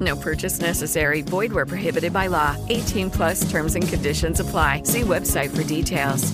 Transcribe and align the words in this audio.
No 0.00 0.16
purchase 0.16 0.60
necessary. 0.60 1.22
Void 1.22 1.52
where 1.52 1.64
prohibited 1.66 2.12
by 2.12 2.26
law. 2.26 2.56
18 2.68 3.10
plus 3.10 3.48
terms 3.50 3.76
and 3.76 3.88
conditions 3.88 4.40
apply. 4.40 4.82
See 4.84 5.02
website 5.02 5.56
for 5.56 5.62
details. 5.62 6.32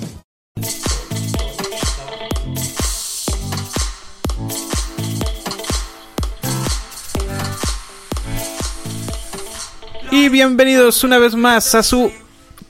Y 10.11 10.29
bienvenidos 10.29 11.05
una 11.05 11.19
vez 11.19 11.35
más 11.35 11.75
a 11.75 11.83
su 11.83 12.13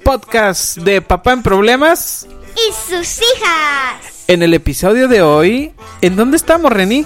podcast 0.04 0.77
de 0.78 1.02
Papá 1.02 1.32
en 1.32 1.42
Problemas. 1.42 2.27
y 2.54 2.72
sus 2.72 3.18
hijas. 3.18 4.24
En 4.28 4.42
el 4.42 4.54
episodio 4.54 5.08
de 5.08 5.22
hoy, 5.22 5.72
¿en 6.00 6.16
dónde 6.16 6.36
estamos, 6.36 6.70
Reni? 6.70 7.04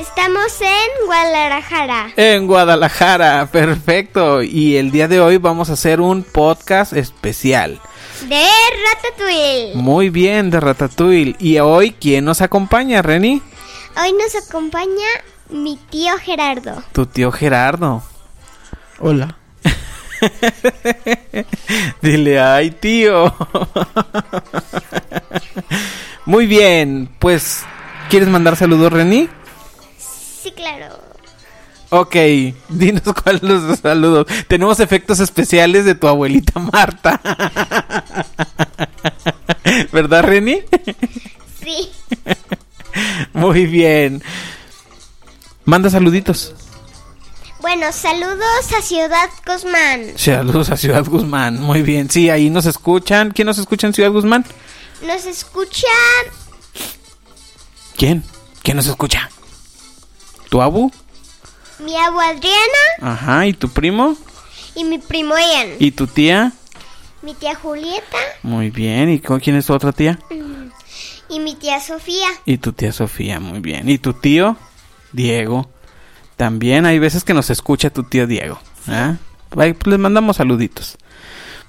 Estamos 0.00 0.58
en 0.62 1.06
Guadalajara. 1.06 2.10
En 2.16 2.46
Guadalajara, 2.46 3.46
perfecto. 3.52 4.42
Y 4.42 4.76
el 4.76 4.92
día 4.92 5.08
de 5.08 5.20
hoy 5.20 5.36
vamos 5.36 5.68
a 5.68 5.74
hacer 5.74 6.00
un 6.00 6.22
podcast 6.22 6.94
especial. 6.94 7.78
De 8.26 8.46
Ratatouille. 8.86 9.74
Muy 9.74 10.08
bien, 10.08 10.50
de 10.50 10.58
Ratatouille. 10.58 11.36
Y 11.38 11.58
hoy, 11.58 11.90
¿quién 11.90 12.24
nos 12.24 12.40
acompaña, 12.40 13.02
Reni? 13.02 13.42
Hoy 14.02 14.14
nos 14.14 14.48
acompaña 14.48 15.06
mi 15.50 15.78
tío 15.90 16.16
Gerardo. 16.16 16.82
Tu 16.92 17.04
tío 17.04 17.30
Gerardo. 17.30 18.02
Hola. 19.00 19.36
Dile, 22.00 22.40
ay, 22.40 22.70
tío. 22.70 23.34
Muy 26.24 26.46
bien, 26.46 27.10
pues, 27.18 27.64
¿quieres 28.08 28.30
mandar 28.30 28.56
saludos, 28.56 28.94
Reni? 28.94 29.28
Sí, 30.50 30.54
claro. 30.56 30.98
Ok, 31.90 32.14
dinos 32.68 33.02
cuáles 33.22 33.42
los 33.42 33.78
saludos. 33.78 34.26
Tenemos 34.48 34.80
efectos 34.80 35.20
especiales 35.20 35.84
de 35.84 35.94
tu 35.94 36.08
abuelita 36.08 36.58
Marta. 36.60 37.20
¿Verdad, 39.92 40.24
Reni? 40.24 40.62
Sí. 41.62 41.90
Muy 43.32 43.66
bien. 43.66 44.22
Manda 45.64 45.90
saluditos. 45.90 46.54
Bueno, 47.60 47.92
saludos 47.92 48.72
a 48.76 48.82
Ciudad 48.82 49.28
Guzmán. 49.46 50.12
Saludos 50.16 50.70
a 50.70 50.76
Ciudad 50.76 51.04
Guzmán. 51.04 51.60
Muy 51.60 51.82
bien. 51.82 52.08
Sí, 52.08 52.30
ahí 52.30 52.48
nos 52.48 52.66
escuchan. 52.66 53.32
¿Quién 53.32 53.46
nos 53.46 53.58
escucha 53.58 53.86
en 53.86 53.92
Ciudad 53.92 54.10
Guzmán? 54.10 54.44
Nos 55.02 55.26
escuchan 55.26 55.90
¿Quién? 57.96 58.24
¿Quién 58.62 58.78
nos 58.78 58.86
escucha? 58.86 59.28
¿Tu 60.50 60.60
abu? 60.60 60.90
mi 61.78 61.96
abuela 61.96 62.30
Adriana 62.32 63.12
Ajá, 63.12 63.46
¿y 63.46 63.54
tu 63.54 63.70
primo? 63.70 64.14
y 64.74 64.84
mi 64.84 64.98
primo 64.98 65.34
Ian. 65.38 65.70
¿Y 65.78 65.92
tu 65.92 66.06
tía? 66.06 66.52
Mi 67.22 67.34
tía 67.34 67.54
Julieta 67.54 68.18
Muy 68.42 68.70
bien. 68.70 69.10
¿Y 69.10 69.20
con 69.20 69.40
quién 69.40 69.56
es 69.56 69.66
tu 69.66 69.72
otra 69.74 69.92
tía? 69.92 70.18
y 71.28 71.38
mi 71.38 71.54
tía 71.54 71.80
Sofía. 71.80 72.26
Y 72.44 72.58
tu 72.58 72.72
tía 72.72 72.92
Sofía, 72.92 73.38
muy 73.40 73.60
bien. 73.60 73.88
¿Y 73.88 73.98
tu 73.98 74.12
tío? 74.12 74.56
Diego. 75.12 75.70
También 76.36 76.86
hay 76.86 76.98
veces 76.98 77.22
que 77.24 77.34
nos 77.34 77.50
escucha 77.50 77.90
tu 77.90 78.02
tío 78.02 78.26
Diego. 78.26 78.58
Ahí, 78.86 79.72
pues, 79.72 79.86
les 79.86 79.98
mandamos 79.98 80.36
saluditos. 80.36 80.98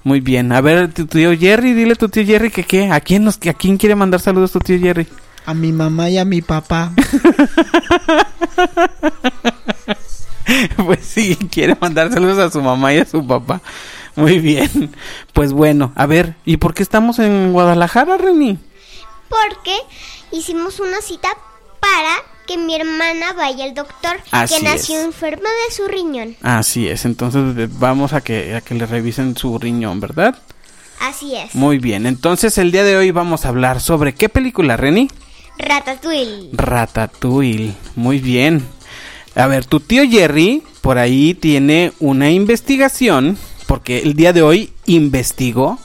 Muy 0.04 0.20
bien. 0.20 0.50
A 0.52 0.60
ver, 0.60 0.92
tu 0.92 1.06
tío 1.06 1.36
Jerry, 1.38 1.74
dile 1.74 1.92
a 1.92 1.96
tu 1.96 2.08
tío 2.08 2.24
Jerry 2.24 2.50
que 2.50 2.64
qué. 2.64 2.90
¿A 2.90 3.00
quién, 3.00 3.22
nos, 3.24 3.38
¿A 3.48 3.54
quién 3.54 3.76
quiere 3.76 3.94
mandar 3.94 4.20
saludos 4.20 4.52
tu 4.52 4.58
tío 4.58 4.78
Jerry? 4.80 5.06
A 5.46 5.54
mi 5.54 5.72
mamá 5.72 6.08
y 6.10 6.18
a 6.18 6.24
mi 6.24 6.40
papá. 6.42 6.92
pues 10.84 11.00
sí, 11.04 11.36
quiere 11.50 11.76
mandar 11.80 12.12
saludos 12.12 12.38
a 12.38 12.50
su 12.50 12.62
mamá 12.62 12.92
y 12.94 12.98
a 12.98 13.04
su 13.06 13.26
papá. 13.26 13.60
Muy 14.14 14.38
bien. 14.38 14.94
Pues 15.32 15.52
bueno, 15.52 15.92
a 15.96 16.06
ver, 16.06 16.36
¿y 16.44 16.58
por 16.58 16.74
qué 16.74 16.82
estamos 16.82 17.18
en 17.18 17.52
Guadalajara, 17.52 18.18
Reni? 18.18 18.58
Porque 19.28 19.76
hicimos 20.30 20.80
una 20.80 21.00
cita 21.00 21.28
para 21.80 22.16
que 22.46 22.58
mi 22.58 22.74
hermana 22.74 23.32
vaya 23.32 23.64
al 23.64 23.74
doctor 23.74 24.16
Así 24.30 24.56
que 24.56 24.62
nació 24.62 24.98
es. 24.98 25.04
enferma 25.06 25.48
de 25.66 25.74
su 25.74 25.88
riñón. 25.88 26.36
Así 26.42 26.88
es, 26.88 27.04
entonces 27.04 27.56
eh, 27.56 27.68
vamos 27.70 28.12
a 28.12 28.20
que, 28.20 28.54
a 28.56 28.60
que 28.60 28.74
le 28.74 28.84
revisen 28.86 29.36
su 29.36 29.58
riñón, 29.58 30.00
¿verdad? 30.00 30.36
Así 31.00 31.34
es. 31.34 31.54
Muy 31.54 31.78
bien, 31.78 32.06
entonces 32.06 32.58
el 32.58 32.70
día 32.70 32.84
de 32.84 32.96
hoy 32.96 33.10
vamos 33.10 33.44
a 33.44 33.48
hablar 33.48 33.80
sobre 33.80 34.14
qué 34.14 34.28
película, 34.28 34.76
Reni? 34.76 35.08
Ratatouille. 35.58 36.50
Ratatouille. 36.52 37.74
Muy 37.96 38.18
bien. 38.18 38.62
A 39.34 39.46
ver, 39.46 39.64
tu 39.64 39.80
tío 39.80 40.02
Jerry 40.08 40.62
por 40.80 40.98
ahí 40.98 41.34
tiene 41.34 41.92
una 42.00 42.30
investigación, 42.30 43.38
porque 43.66 44.00
el 44.00 44.14
día 44.14 44.32
de 44.32 44.42
hoy 44.42 44.72
investigó, 44.86 45.78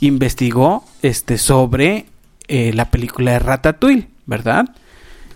investigó 0.00 0.84
este 1.02 1.38
sobre 1.38 2.06
eh, 2.48 2.72
la 2.72 2.90
película 2.90 3.32
de 3.32 3.38
Ratatouille, 3.40 4.08
¿verdad? 4.26 4.66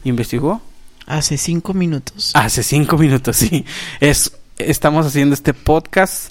Investigó 0.04 0.62
Hace 1.06 1.36
cinco 1.36 1.74
minutos. 1.74 2.30
hace 2.34 2.62
cinco 2.62 2.96
minutos, 2.96 3.36
sí. 3.36 3.64
Es, 4.00 4.38
estamos 4.56 5.04
haciendo 5.06 5.34
este 5.34 5.52
podcast, 5.52 6.30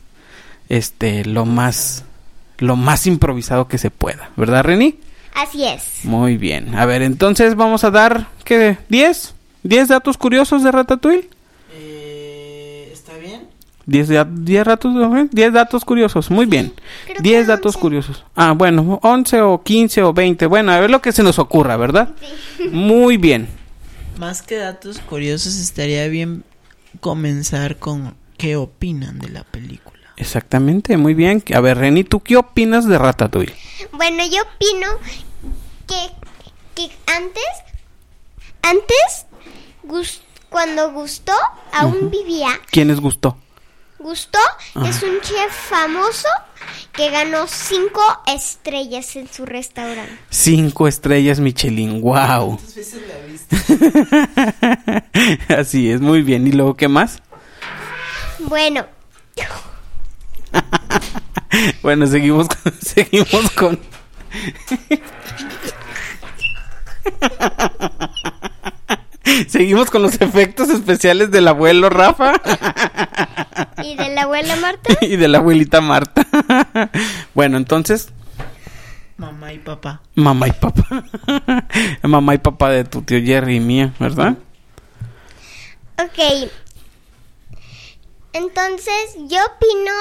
este, 0.69 1.25
lo 1.25 1.45
más, 1.45 2.05
lo 2.57 2.75
más 2.75 3.05
improvisado 3.05 3.67
que 3.67 3.77
se 3.77 3.91
pueda, 3.91 4.31
¿verdad, 4.35 4.63
Reni? 4.63 4.97
Así 5.35 5.65
es. 5.65 5.83
Muy 6.03 6.37
bien. 6.37 6.75
A 6.75 6.85
ver, 6.85 7.01
entonces 7.01 7.55
vamos 7.55 7.83
a 7.83 7.91
dar, 7.91 8.27
¿qué? 8.43 8.77
¿10? 8.89 9.33
¿10 9.63 9.87
datos 9.87 10.17
curiosos 10.17 10.63
de 10.63 10.71
Ratatouille? 10.71 11.29
Eh, 11.73 12.89
¿Está 12.93 13.17
bien? 13.17 13.47
10, 13.85 14.09
da- 14.09 14.25
10 14.29 14.65
datos. 14.65 14.93
10 15.31 15.53
datos 15.53 15.83
curiosos, 15.85 16.29
muy 16.29 16.45
bien. 16.45 16.73
creo 17.05 17.17
que 17.17 17.23
10 17.23 17.47
datos 17.47 17.75
11. 17.75 17.79
curiosos. 17.81 18.23
Ah, 18.35 18.51
bueno, 18.53 18.99
11 19.01 19.41
o 19.41 19.61
15 19.63 20.03
o 20.03 20.13
20. 20.13 20.45
Bueno, 20.45 20.71
a 20.71 20.79
ver 20.79 20.89
lo 20.89 21.01
que 21.01 21.11
se 21.11 21.23
nos 21.23 21.39
ocurra, 21.39 21.77
¿verdad? 21.77 22.09
Muy 22.71 23.17
bien. 23.17 23.47
Más 24.19 24.41
que 24.43 24.55
datos 24.57 24.99
curiosos, 24.99 25.55
estaría 25.55 26.07
bien 26.07 26.43
comenzar 26.99 27.77
con 27.77 28.13
qué 28.37 28.55
opinan 28.55 29.19
de 29.19 29.29
la 29.29 29.43
película. 29.43 29.92
Exactamente, 30.17 30.97
muy 30.97 31.13
bien. 31.13 31.43
A 31.53 31.59
ver, 31.59 31.77
Reni, 31.77 32.03
¿tú 32.03 32.19
qué 32.19 32.37
opinas 32.37 32.87
de 32.87 32.97
Ratatouille? 32.97 33.55
Bueno, 33.91 34.23
yo 34.25 34.41
opino 34.43 34.87
que, 35.87 36.11
que 36.75 36.91
antes, 37.11 37.43
antes, 38.61 39.25
cuando 40.49 40.91
Gustó 40.91 41.33
aún 41.71 42.09
vivía, 42.09 42.49
¿Quién 42.71 42.87
les 42.87 42.99
gustó? 42.99 43.37
Gustó 43.99 44.39
es 44.85 45.01
un 45.01 45.21
chef 45.21 45.51
famoso 45.51 46.27
que 46.91 47.09
ganó 47.09 47.47
cinco 47.47 48.01
estrellas 48.27 49.15
en 49.15 49.31
su 49.31 49.45
restaurante. 49.45 50.17
Cinco 50.29 50.87
estrellas 50.87 51.39
Michelin, 51.39 52.01
wow. 52.01 52.59
Así 55.47 55.89
es, 55.89 56.01
muy 56.01 56.21
bien. 56.21 56.45
¿Y 56.45 56.51
luego 56.51 56.75
qué 56.75 56.87
más? 56.89 57.21
Bueno, 58.39 58.85
Bueno, 61.83 62.07
seguimos 62.07 62.47
con, 62.47 62.73
seguimos 62.81 63.51
con. 63.51 63.79
seguimos 69.47 69.91
con 69.91 70.01
los 70.01 70.19
efectos 70.21 70.69
especiales 70.69 71.29
del 71.31 71.47
abuelo 71.47 71.89
Rafa 71.89 72.33
¿y 73.83 73.95
de 73.95 74.09
la 74.09 74.23
abuela 74.23 74.55
Marta? 74.55 74.97
y 75.01 75.17
de 75.17 75.27
la 75.27 75.39
abuelita 75.39 75.81
Marta. 75.81 76.25
bueno, 77.33 77.57
entonces, 77.57 78.13
Mamá 79.17 79.53
y 79.53 79.59
papá. 79.59 80.01
Mamá 80.15 80.47
y 80.47 80.51
papá. 80.53 81.03
Mamá 82.01 82.33
y 82.33 82.37
papá 82.39 82.69
de 82.69 82.83
tu 82.83 83.01
tío 83.03 83.21
Jerry 83.21 83.57
y 83.57 83.59
mía, 83.59 83.93
¿verdad? 83.99 84.37
Ok. 85.97 86.49
Entonces, 88.33 89.15
yo 89.27 89.37
opino 89.45 89.91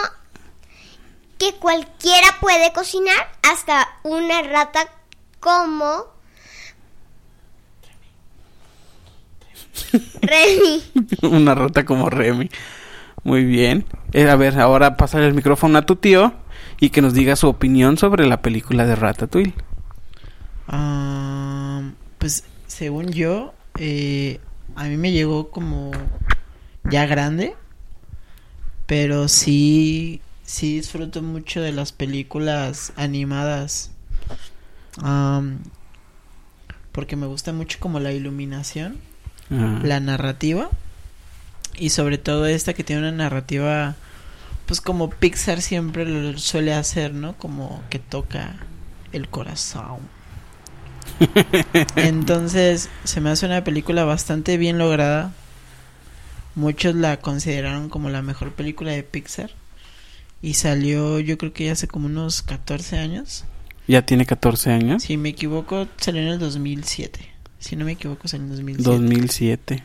que 1.42 1.58
cualquiera 1.58 2.28
puede 2.40 2.72
cocinar, 2.72 3.16
hasta 3.42 3.88
una 4.04 4.42
rata 4.42 4.88
como 5.40 6.06
Remy. 10.20 10.82
Una 11.22 11.56
rata 11.56 11.84
como 11.84 12.08
Remy. 12.10 12.48
Muy 13.24 13.44
bien. 13.44 13.84
Eh, 14.12 14.30
a 14.30 14.36
ver, 14.36 14.60
ahora 14.60 14.96
pásale 14.96 15.26
el 15.26 15.34
micrófono 15.34 15.78
a 15.78 15.86
tu 15.86 15.96
tío 15.96 16.32
y 16.78 16.90
que 16.90 17.02
nos 17.02 17.12
diga 17.12 17.34
su 17.34 17.48
opinión 17.48 17.98
sobre 17.98 18.26
la 18.26 18.40
película 18.40 18.86
de 18.86 18.94
Ratatouille. 18.94 19.54
Ah, 20.68 21.82
pues 22.18 22.44
según 22.68 23.10
yo, 23.10 23.52
eh, 23.78 24.38
a 24.76 24.84
mí 24.84 24.96
me 24.96 25.10
llegó 25.10 25.50
como 25.50 25.90
ya 26.84 27.06
grande, 27.06 27.56
pero 28.86 29.26
sí, 29.26 30.20
sí 30.52 30.76
disfruto 30.76 31.22
mucho 31.22 31.62
de 31.62 31.72
las 31.72 31.92
películas 31.92 32.92
animadas. 32.96 33.90
Porque 36.92 37.16
me 37.16 37.26
gusta 37.26 37.52
mucho 37.54 37.78
como 37.80 38.00
la 38.00 38.12
iluminación, 38.12 38.98
Ah, 39.50 39.80
la 39.82 40.00
narrativa 40.00 40.70
y 41.76 41.90
sobre 41.90 42.16
todo 42.16 42.46
esta 42.46 42.72
que 42.72 42.84
tiene 42.84 43.02
una 43.02 43.12
narrativa 43.12 43.96
pues 44.66 44.80
como 44.80 45.10
Pixar 45.10 45.60
siempre 45.60 46.06
lo 46.06 46.38
suele 46.38 46.72
hacer, 46.72 47.12
¿no? 47.12 47.36
Como 47.36 47.82
que 47.90 47.98
toca 47.98 48.54
el 49.12 49.28
corazón. 49.28 49.98
Entonces, 51.96 52.88
se 53.04 53.20
me 53.20 53.28
hace 53.30 53.44
una 53.44 53.64
película 53.64 54.04
bastante 54.04 54.56
bien 54.56 54.78
lograda. 54.78 55.32
Muchos 56.54 56.94
la 56.94 57.18
consideraron 57.18 57.90
como 57.90 58.08
la 58.08 58.22
mejor 58.22 58.52
película 58.52 58.92
de 58.92 59.02
Pixar. 59.02 59.50
Y 60.42 60.54
salió, 60.54 61.20
yo 61.20 61.38
creo 61.38 61.52
que 61.52 61.66
ya 61.66 61.72
hace 61.72 61.86
como 61.88 62.06
unos 62.06 62.42
14 62.42 62.98
años. 62.98 63.44
ya 63.86 64.04
tiene 64.04 64.26
14 64.26 64.70
años. 64.72 65.02
Si 65.04 65.16
me 65.16 65.28
equivoco, 65.30 65.86
salió 65.98 66.20
en 66.22 66.28
el 66.28 66.38
2007. 66.38 67.20
Si 67.60 67.76
no 67.76 67.84
me 67.84 67.92
equivoco, 67.92 68.26
salió 68.28 68.46
en 68.46 68.50
el 68.52 68.56
2007. 68.58 68.90
2007. 68.90 69.84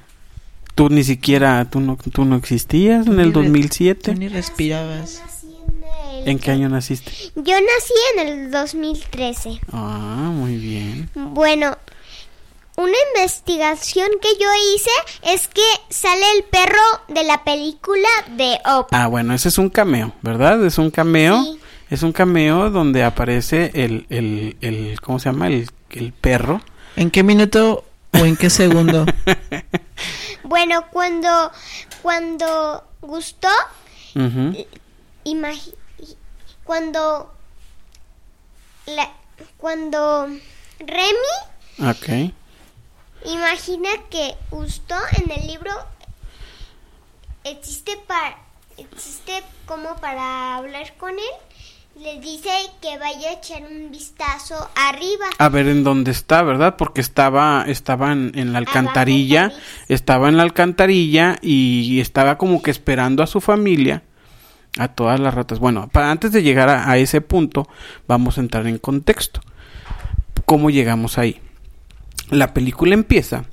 Tú 0.76 0.90
ni 0.90 1.04
siquiera, 1.04 1.66
tú 1.70 1.80
no, 1.80 1.98
tú 1.98 2.26
no 2.26 2.36
existías 2.36 3.08
en 3.08 3.20
el 3.20 3.32
Tú 3.34 3.40
ni 3.42 3.46
re- 3.48 3.52
2007. 3.52 4.14
Tú 4.14 4.20
ni 4.20 4.28
respirabas. 4.28 5.22
Nací 5.26 5.48
en 5.48 5.84
el- 6.24 6.28
¿En 6.30 6.40
qué 6.40 6.52
año 6.52 6.70
naciste? 6.70 7.12
Yo 7.36 7.54
nací 7.60 7.94
en 8.20 8.28
el 8.28 8.52
2013. 8.52 9.60
Ah, 9.72 10.32
muy 10.34 10.56
bien. 10.58 11.10
Bueno, 11.34 11.78
una 12.78 12.96
investigación 13.16 14.08
que 14.22 14.30
yo 14.40 14.48
hice 14.74 14.90
es 15.34 15.48
que 15.48 15.62
sale 15.90 16.24
el 16.38 16.44
perro 16.44 16.80
de 17.08 17.24
la 17.24 17.44
película 17.44 18.08
de 18.36 18.60
Up. 18.66 18.88
Ah, 18.92 19.08
bueno, 19.08 19.34
ese 19.34 19.50
es 19.50 19.58
un 19.58 19.70
cameo, 19.70 20.14
¿verdad? 20.22 20.64
Es 20.66 20.78
un 20.78 20.92
cameo. 20.92 21.42
Sí. 21.44 21.60
Es 21.90 22.04
un 22.04 22.12
cameo 22.12 22.70
donde 22.70 23.04
aparece 23.04 23.72
el, 23.74 24.06
el, 24.10 24.58
el 24.62 25.00
¿cómo 25.02 25.20
se 25.20 25.30
llama? 25.32 25.48
El, 25.48 25.70
el 25.92 26.12
perro. 26.14 26.62
¿En 26.98 27.10
qué 27.12 27.24
minuto 27.24 27.86
o 28.14 28.18
en 28.26 28.36
qué 28.38 28.50
segundo? 28.50 29.06
Bueno, 30.44 30.86
cuando 30.92 31.52
cuando 32.02 32.82
gustó, 33.02 33.50
imagi- 35.26 35.74
cuando 36.64 37.34
la, 38.86 39.12
cuando 39.58 40.28
Remy 40.80 41.90
Ok. 41.90 42.34
Imagina 43.28 43.90
que 44.10 44.36
gustó 44.50 44.96
en 45.18 45.32
el 45.32 45.48
libro 45.48 45.72
existe 47.44 47.98
para 48.08 48.38
existe 48.78 49.44
como 49.66 49.96
para 49.98 50.56
hablar 50.56 50.96
con 50.98 51.12
él 51.12 52.02
le 52.02 52.20
dice 52.20 52.50
que 52.80 52.98
vaya 53.00 53.30
a 53.30 53.34
echar 53.34 53.64
un 53.64 53.90
vistazo 53.90 54.70
arriba 54.76 55.26
A 55.40 55.50
ver 55.50 55.68
en 55.68 55.84
dónde 55.84 56.12
está, 56.12 56.44
¿verdad? 56.44 56.76
Porque 56.78 57.02
estaba, 57.02 57.66
estaba 57.68 58.12
en, 58.12 58.32
en 58.36 58.54
la 58.54 58.60
alcantarilla, 58.60 59.52
estaba 59.88 60.30
en 60.30 60.38
la 60.38 60.44
alcantarilla 60.44 61.38
y 61.42 62.00
estaba 62.00 62.38
como 62.38 62.62
que 62.62 62.70
esperando 62.70 63.24
a 63.24 63.28
su 63.28 63.42
familia, 63.42 64.04
a 64.78 64.90
todas 64.90 65.20
las 65.20 65.34
ratas. 65.34 65.58
Bueno, 65.58 65.90
para 65.92 66.12
antes 66.12 66.32
de 66.32 66.44
llegar 66.44 66.70
a, 66.70 66.88
a 66.88 66.98
ese 66.98 67.22
punto, 67.22 67.68
vamos 68.08 68.38
a 68.38 68.42
entrar 68.42 68.68
en 68.68 68.78
contexto. 68.78 69.42
¿Cómo 70.46 70.70
llegamos 70.70 71.18
ahí? 71.18 71.42
La 72.30 72.54
película 72.54 72.94
empieza 72.94 73.46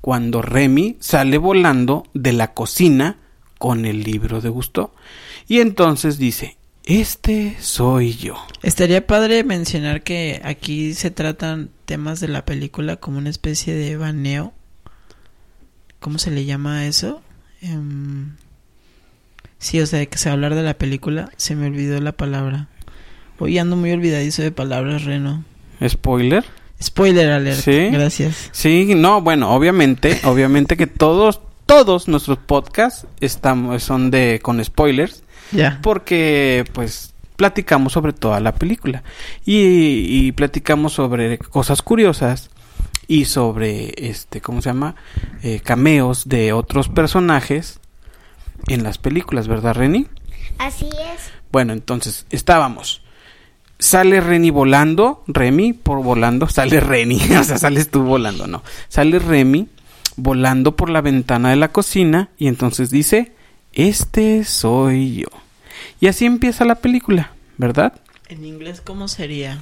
cuando 0.00 0.40
Remy 0.40 0.96
sale 1.00 1.36
volando 1.38 2.04
de 2.14 2.32
la 2.32 2.54
cocina 2.54 3.18
con 3.58 3.84
el 3.84 4.02
libro 4.02 4.40
de 4.40 4.48
Gusto 4.48 4.94
y 5.46 5.60
entonces 5.60 6.18
dice, 6.18 6.56
este 6.84 7.56
soy 7.60 8.14
yo. 8.14 8.36
Estaría 8.62 9.06
padre 9.06 9.44
mencionar 9.44 10.02
que 10.02 10.40
aquí 10.44 10.94
se 10.94 11.10
tratan 11.10 11.70
temas 11.84 12.20
de 12.20 12.28
la 12.28 12.44
película 12.44 12.96
como 12.96 13.18
una 13.18 13.30
especie 13.30 13.74
de 13.74 13.96
baneo. 13.96 14.52
¿Cómo 16.00 16.18
se 16.18 16.30
le 16.30 16.44
llama 16.44 16.86
eso? 16.86 17.22
Em, 17.60 18.34
sí, 19.58 19.78
o 19.80 19.86
sea, 19.86 20.04
que 20.06 20.18
se 20.18 20.28
va 20.28 20.32
a 20.32 20.34
hablar 20.34 20.54
de 20.54 20.62
la 20.62 20.74
película. 20.74 21.30
Se 21.36 21.54
me 21.54 21.66
olvidó 21.66 22.00
la 22.00 22.12
palabra. 22.12 22.68
Hoy 23.38 23.58
ando 23.58 23.76
muy 23.76 23.92
olvidadizo 23.92 24.42
de 24.42 24.50
palabras, 24.50 25.04
Reno. 25.04 25.44
¿Spoiler? 25.86 26.44
Spoiler 26.82 27.30
alert. 27.30 27.60
Sí. 27.60 27.88
Gracias. 27.90 28.50
Sí, 28.52 28.94
no, 28.96 29.20
bueno, 29.22 29.50
obviamente, 29.54 30.20
obviamente 30.24 30.76
que 30.76 30.86
todos, 30.86 31.40
todos 31.66 32.08
nuestros 32.08 32.38
podcasts 32.38 33.06
estamos, 33.20 33.82
son 33.82 34.10
de 34.10 34.40
con 34.42 34.62
spoilers, 34.64 35.22
Ya. 35.52 35.78
porque 35.82 36.64
pues 36.72 37.14
platicamos 37.36 37.92
sobre 37.94 38.12
toda 38.12 38.40
la 38.40 38.54
película 38.54 39.02
y, 39.44 40.26
y 40.26 40.32
platicamos 40.32 40.92
sobre 40.92 41.38
cosas 41.38 41.82
curiosas 41.82 42.50
y 43.08 43.24
sobre 43.24 43.92
este, 43.96 44.40
¿cómo 44.40 44.62
se 44.62 44.68
llama? 44.70 44.94
Eh, 45.42 45.60
cameos 45.62 46.28
de 46.28 46.52
otros 46.52 46.88
personajes 46.88 47.80
en 48.68 48.82
las 48.84 48.98
películas, 48.98 49.48
¿verdad, 49.48 49.74
Reni? 49.74 50.06
así 50.58 50.86
es 50.86 51.30
Bueno, 51.50 51.72
entonces 51.72 52.26
estábamos. 52.30 53.02
Sale 53.82 54.20
Reni 54.20 54.50
volando, 54.50 55.24
Remy 55.26 55.72
por 55.72 56.04
volando, 56.04 56.48
sale 56.48 56.78
Reni, 56.78 57.16
o 57.36 57.42
sea, 57.42 57.58
sales 57.58 57.90
tú 57.90 58.04
volando, 58.04 58.46
no. 58.46 58.62
Sale 58.88 59.18
Remy 59.18 59.66
volando 60.14 60.76
por 60.76 60.88
la 60.88 61.00
ventana 61.00 61.50
de 61.50 61.56
la 61.56 61.72
cocina 61.72 62.28
y 62.38 62.46
entonces 62.46 62.90
dice, 62.90 63.32
este 63.72 64.44
soy 64.44 65.16
yo. 65.16 65.26
Y 66.00 66.06
así 66.06 66.26
empieza 66.26 66.64
la 66.64 66.76
película, 66.76 67.32
¿verdad? 67.58 67.94
En 68.28 68.44
inglés, 68.44 68.80
¿cómo 68.80 69.08
sería? 69.08 69.58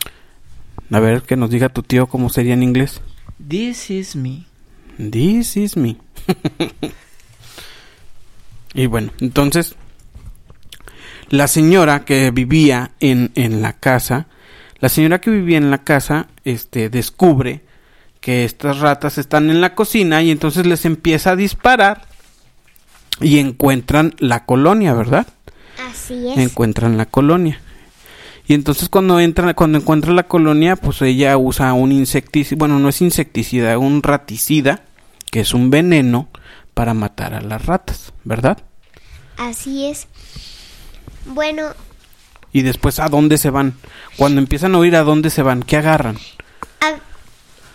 A 0.90 1.00
ver, 1.00 1.23
que 1.23 1.37
nos 1.37 1.49
diga 1.49 1.71
tu 1.71 1.83
tío 1.83 2.06
cómo 2.06 2.28
sería 2.28 2.52
en 2.52 2.62
inglés. 2.62 3.00
This 3.49 3.90
is 3.90 4.16
me. 4.16 4.44
This 4.99 5.56
is 5.56 5.78
me. 5.78 5.97
y 8.75 8.85
bueno, 8.85 9.12
entonces 9.21 9.76
la 11.30 11.49
señora 11.49 12.04
que 12.04 12.30
vivía 12.32 12.90
en, 13.00 13.30
en 13.37 13.62
la 13.62 13.72
casa, 13.72 14.26
la 14.80 14.88
señora 14.88 15.20
que 15.20 15.30
vivía 15.30 15.58
en 15.58 15.70
la 15.70 15.78
casa, 15.84 16.26
este, 16.44 16.90
descubre 16.90 17.62
que 18.20 18.44
estas 18.44 18.80
ratas 18.80 19.16
están 19.16 19.49
en 19.49 19.60
la 19.60 19.75
cocina 19.75 20.22
y 20.22 20.30
entonces 20.30 20.66
les 20.66 20.84
empieza 20.84 21.30
a 21.30 21.37
disparar 21.37 22.02
y 23.20 23.38
encuentran 23.38 24.14
la 24.18 24.44
colonia, 24.44 24.92
¿verdad? 24.92 25.26
así 25.90 26.28
es 26.28 26.38
encuentran 26.38 26.99
la 26.99 27.06
colonia. 27.06 27.60
Y 28.46 28.54
entonces 28.54 28.88
cuando 28.88 29.20
entran, 29.20 29.54
cuando 29.54 29.78
encuentra 29.78 30.12
la 30.12 30.25
colonia, 30.25 30.75
pues 30.75 31.00
ella 31.02 31.37
usa 31.38 31.72
un 31.72 31.92
insecticida, 31.92 32.58
bueno, 32.58 32.80
no 32.80 32.88
es 32.88 33.00
insecticida, 33.00 33.78
un 33.78 34.02
raticida, 34.02 34.82
que 35.30 35.40
es 35.40 35.54
un 35.54 35.70
veneno 35.70 36.28
para 36.75 36.92
matar 36.92 37.34
a 37.34 37.40
las 37.40 37.64
ratas, 37.64 38.12
¿verdad? 38.25 38.58
así 39.37 39.87
es 39.87 40.06
bueno 41.26 41.74
Y 42.52 42.62
después 42.62 42.98
a 42.98 43.08
dónde 43.08 43.38
se 43.38 43.50
van? 43.50 43.74
Cuando 44.16 44.40
empiezan 44.40 44.74
a 44.74 44.78
oír 44.78 44.96
a 44.96 45.02
dónde 45.02 45.30
se 45.30 45.42
van, 45.42 45.62
¿qué 45.62 45.76
agarran? 45.76 46.18
a- 46.80 46.98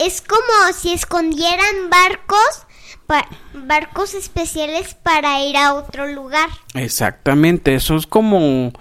es 0.03 0.21
como 0.21 0.73
si 0.77 0.91
escondieran 0.93 1.89
barcos 1.89 2.65
pa- 3.07 3.27
barcos 3.53 4.13
especiales 4.13 4.93
para 4.95 5.39
ir 5.41 5.55
a 5.57 5.73
otro 5.75 6.07
lugar 6.07 6.49
Exactamente, 6.73 7.75
eso 7.75 7.95
es 7.95 8.05
como 8.07 8.73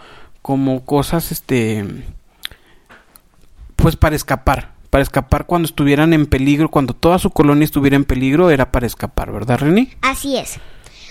como 0.43 0.85
cosas 0.85 1.31
este 1.33 1.85
pues 3.77 3.97
para 3.97 4.17
escapar, 4.17 4.73
para 4.91 5.03
escapar 5.03 5.47
cuando 5.47 5.67
estuvieran 5.67 6.13
en 6.13 6.27
peligro, 6.27 6.71
cuando 6.71 6.95
toda 6.95 7.19
su 7.19 7.31
colonia 7.31 7.65
estuviera 7.65 7.97
en 7.97 8.05
peligro 8.05 8.51
era 8.51 8.71
para 8.73 8.87
escapar, 8.87 9.31
¿verdad, 9.33 9.59
Reni? 9.59 9.93
Así 10.01 10.37
es. 10.37 10.55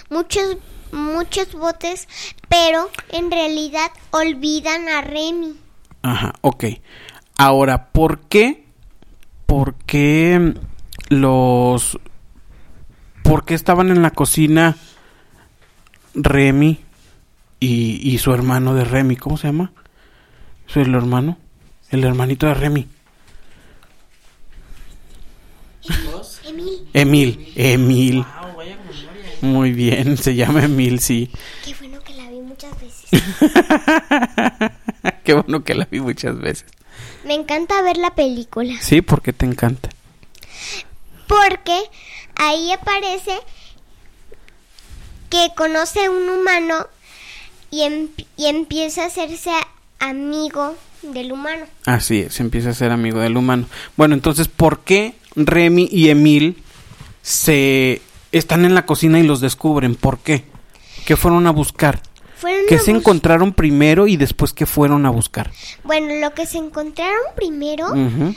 Muchos 0.10 0.58
muchos 0.94 1.54
botes, 1.54 2.08
pero 2.48 2.90
en 3.10 3.32
realidad 3.32 3.92
olvidan 4.12 4.88
a 4.88 5.02
Remy. 5.02 5.56
Ajá, 6.02 6.34
ok. 6.42 6.66
Ahora, 7.38 7.92
¿por 7.92 8.22
qué? 8.22 8.66
¿Por 9.46 9.76
qué 9.76 10.54
los... 11.10 12.00
¿Por 13.24 13.46
qué 13.46 13.54
estaban 13.54 13.90
en 13.90 14.02
la 14.02 14.12
cocina 14.12 14.78
Remy 16.14 16.80
y, 17.60 18.10
y 18.14 18.18
su 18.18 18.34
hermano 18.34 18.76
de 18.76 18.84
Remy? 18.84 19.16
¿Cómo 19.16 19.38
se 19.38 19.48
llama? 19.48 19.72
¿Es 20.68 20.78
el 20.78 20.94
hermano? 20.94 21.38
El 21.90 22.04
hermanito 22.04 22.48
de 22.48 22.54
Remy. 22.54 22.88
Emil, 26.46 26.88
Emil. 26.94 27.52
Emil. 27.56 28.16
Wow. 28.18 28.43
Muy 29.44 29.74
bien, 29.74 30.16
se 30.24 30.36
llama 30.36 30.64
Emil, 30.64 31.02
sí. 31.02 31.30
qué 31.66 31.74
bueno 31.76 32.00
que 32.02 32.14
la 32.14 32.30
vi 32.30 32.40
muchas 32.40 32.72
veces. 32.80 33.10
Qué 35.26 35.34
bueno 35.34 35.64
que 35.66 35.74
la 35.76 35.86
vi 35.90 36.00
muchas 36.00 36.38
veces. 36.40 36.66
Me 37.26 37.34
encanta 37.34 37.82
ver 37.82 37.98
la 37.98 38.14
película. 38.16 38.74
Sí, 38.82 39.02
porque 39.02 39.34
te 39.34 39.46
encanta. 39.46 39.90
Porque 41.28 41.78
ahí 42.36 42.72
aparece 42.72 43.38
que 45.30 45.50
conoce 45.58 46.06
a 46.06 46.12
un 46.12 46.30
humano 46.30 46.88
y, 47.72 47.82
em- 47.84 48.10
y 48.38 48.46
empieza 48.48 49.04
a 49.04 49.08
hacerse 49.08 49.52
amigo 50.00 50.76
del 51.02 51.32
humano. 51.34 51.66
Así 51.86 52.20
es, 52.20 52.40
empieza 52.40 52.70
a 52.70 52.74
ser 52.74 52.92
amigo 52.92 53.20
del 53.20 53.36
humano. 53.38 53.66
Bueno, 53.98 54.14
entonces, 54.14 54.48
¿por 54.48 54.82
qué 54.82 55.16
Remy 55.36 55.90
y 55.92 56.10
Emil 56.10 56.62
se 57.22 58.02
están 58.34 58.66
en 58.66 58.76
la 58.76 58.86
cocina 58.86 59.20
y 59.20 59.24
los 59.24 59.40
descubren? 59.40 59.96
¿Por 59.96 60.20
qué? 60.20 60.44
¿Qué 61.06 61.16
fueron 61.16 61.48
a 61.48 61.52
buscar? 61.52 62.02
Fueron 62.38 62.66
¿Qué 62.68 62.76
a 62.76 62.80
se 62.80 62.92
bus- 62.92 63.00
encontraron 63.00 63.54
primero 63.54 64.06
y 64.08 64.18
después 64.18 64.52
qué 64.54 64.66
fueron 64.66 65.06
a 65.06 65.10
buscar? 65.10 65.52
Bueno, 65.86 66.14
lo 66.20 66.34
que 66.34 66.46
se 66.46 66.58
encontraron 66.58 67.22
primero, 67.36 67.88
un, 67.94 68.36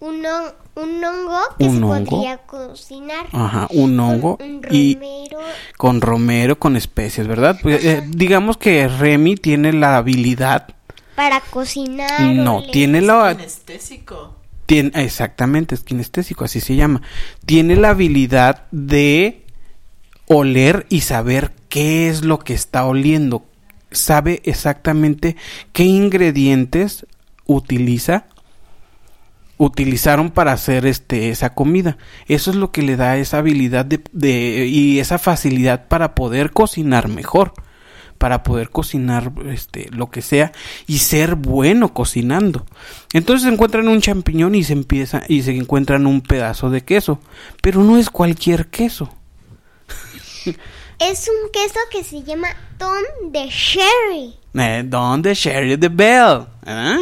un, 0.00 0.24
hon- 0.24 0.54
un 0.76 1.04
hongo 1.04 1.38
que 1.58 1.64
Un 1.64 1.78
se 1.78 1.82
hongo. 1.84 2.10
podría 2.10 2.38
cocinar. 2.38 3.26
Ajá, 3.32 3.66
un 3.70 3.98
hongo 4.00 4.38
un 4.40 4.62
y 4.70 4.94
romero. 4.94 5.38
con 5.76 6.00
romero, 6.00 6.58
con 6.58 6.76
especias, 6.76 7.26
¿verdad? 7.26 7.58
Pues, 7.62 7.84
eh, 7.84 8.02
digamos 8.08 8.56
que 8.56 8.88
Remy 8.88 9.36
tiene 9.36 9.72
la 9.72 9.96
habilidad, 9.98 10.68
Para 11.14 11.40
cocinar. 11.40 12.20
no, 12.22 12.62
tiene 12.70 13.00
la. 13.02 13.36
Tiene, 14.68 14.90
exactamente, 14.96 15.74
es 15.74 15.82
kinestésico, 15.82 16.44
así 16.44 16.60
se 16.60 16.76
llama. 16.76 17.00
Tiene 17.46 17.74
la 17.74 17.88
habilidad 17.88 18.66
de 18.70 19.46
oler 20.26 20.84
y 20.90 21.00
saber 21.00 21.52
qué 21.70 22.10
es 22.10 22.22
lo 22.22 22.38
que 22.38 22.52
está 22.52 22.84
oliendo. 22.84 23.46
Sabe 23.90 24.42
exactamente 24.44 25.36
qué 25.72 25.84
ingredientes 25.84 27.06
utiliza 27.46 28.26
utilizaron 29.56 30.30
para 30.30 30.52
hacer 30.52 30.84
este 30.86 31.30
esa 31.30 31.54
comida. 31.54 31.96
Eso 32.26 32.50
es 32.50 32.56
lo 32.56 32.70
que 32.70 32.82
le 32.82 32.96
da 32.96 33.16
esa 33.16 33.38
habilidad 33.38 33.86
de, 33.86 34.02
de- 34.12 34.66
y 34.66 34.98
esa 35.00 35.18
facilidad 35.18 35.88
para 35.88 36.14
poder 36.14 36.52
cocinar 36.52 37.08
mejor, 37.08 37.54
para 38.18 38.42
poder 38.42 38.70
cocinar 38.70 39.32
este 39.46 39.88
lo 39.90 40.10
que 40.10 40.22
sea 40.22 40.52
y 40.86 40.98
ser 40.98 41.36
bueno 41.36 41.94
cocinando. 41.94 42.66
Entonces 43.12 43.50
encuentran 43.50 43.88
un 43.88 44.00
champiñón 44.00 44.54
y 44.54 44.64
se 44.64 44.74
empieza 44.74 45.22
y 45.28 45.42
se 45.42 45.56
encuentran 45.56 46.06
un 46.06 46.20
pedazo 46.20 46.70
de 46.70 46.82
queso, 46.82 47.20
pero 47.62 47.82
no 47.82 47.96
es 47.96 48.10
cualquier 48.10 48.66
queso. 48.66 49.10
Es 50.98 51.28
un 51.28 51.50
queso 51.52 51.78
que 51.92 52.02
se 52.02 52.24
llama 52.24 52.48
Tom 52.76 53.30
de 53.30 53.46
Sherry. 53.48 54.34
Eh, 54.54 54.82
¿Dónde 54.84 55.32
Sherry 55.32 55.76
the 55.76 55.88
Bell? 55.88 56.46
¿ah? 56.66 56.98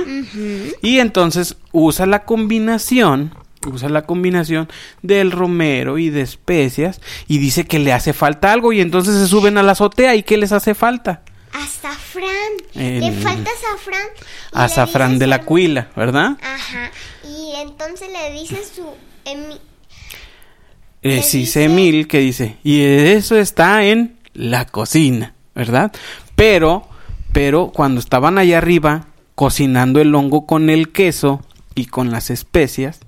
Y 0.83 0.99
entonces 0.99 1.57
usa 1.73 2.05
la 2.05 2.25
combinación, 2.25 3.35
usa 3.69 3.89
la 3.89 4.03
combinación 4.03 4.69
del 5.03 5.31
romero 5.33 5.99
y 5.99 6.11
de 6.11 6.23
especias 6.23 7.01
y 7.29 7.39
dice 7.39 7.67
que 7.67 7.79
le 7.79 7.93
hace 7.93 8.13
falta 8.13 8.53
algo 8.53 8.73
y 8.73 8.81
entonces 8.81 9.15
se 9.17 9.27
suben 9.27 9.59
a 9.59 9.63
la 9.63 9.73
azotea 9.73 10.15
y 10.15 10.23
¿qué 10.23 10.37
les 10.37 10.53
hace 10.53 10.75
falta? 10.75 11.23
Azafrán. 11.53 12.27
El- 12.75 13.01
Le 13.01 13.13
falta 13.13 13.51
azafrán. 13.51 14.07
Azafrán 14.53 15.19
de 15.19 15.27
la 15.27 15.43
cuila, 15.43 15.89
¿verdad? 15.97 16.37
Ajá. 16.43 16.91
Y 17.25 17.55
entonces 17.61 18.09
le 18.13 18.33
dice 18.41 18.59
su... 18.75 18.83
Emi- 19.25 19.59
Eh, 21.03 21.23
sí, 21.23 21.41
dice- 21.41 21.65
Emil 21.65 22.09
que 22.09 22.19
dice, 22.19 22.57
y 22.65 22.81
eso 22.83 23.37
está 23.37 23.85
en 23.85 24.17
la 24.35 24.67
cocina, 24.67 25.35
¿verdad? 25.55 25.93
Pero, 26.35 26.89
pero 27.33 27.69
cuando 27.73 28.01
estaban 28.01 28.39
allá 28.39 28.59
arriba 28.59 29.07
cocinando 29.35 30.01
el 30.01 30.15
hongo 30.15 30.47
con 30.47 30.69
el 30.69 30.91
queso 30.93 31.43
y 31.75 31.87
con 31.87 32.11
las 32.11 32.31
especias, 32.31 33.01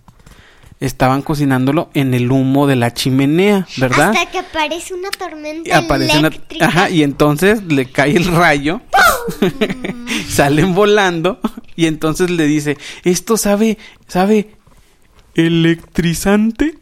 estaban 0.80 1.22
cocinándolo 1.22 1.90
en 1.94 2.14
el 2.14 2.30
humo 2.30 2.66
de 2.66 2.76
la 2.76 2.94
chimenea, 2.94 3.66
¿verdad? 3.78 4.10
Hasta 4.10 4.30
que 4.30 4.38
aparece 4.38 4.94
una 4.94 5.10
tormenta 5.10 5.68
Y 5.68 5.72
aparece 5.72 6.18
una- 6.18 6.28
eléctrica. 6.28 6.66
ajá, 6.66 6.90
y 6.90 7.02
entonces 7.02 7.62
le 7.64 7.90
cae 7.90 8.16
el 8.16 8.26
rayo, 8.26 8.80
salen 10.28 10.74
volando 10.74 11.40
y 11.76 11.86
entonces 11.86 12.30
le 12.30 12.44
dice, 12.46 12.78
esto 13.04 13.36
sabe, 13.36 13.78
sabe, 14.06 14.50
electrizante, 15.34 16.74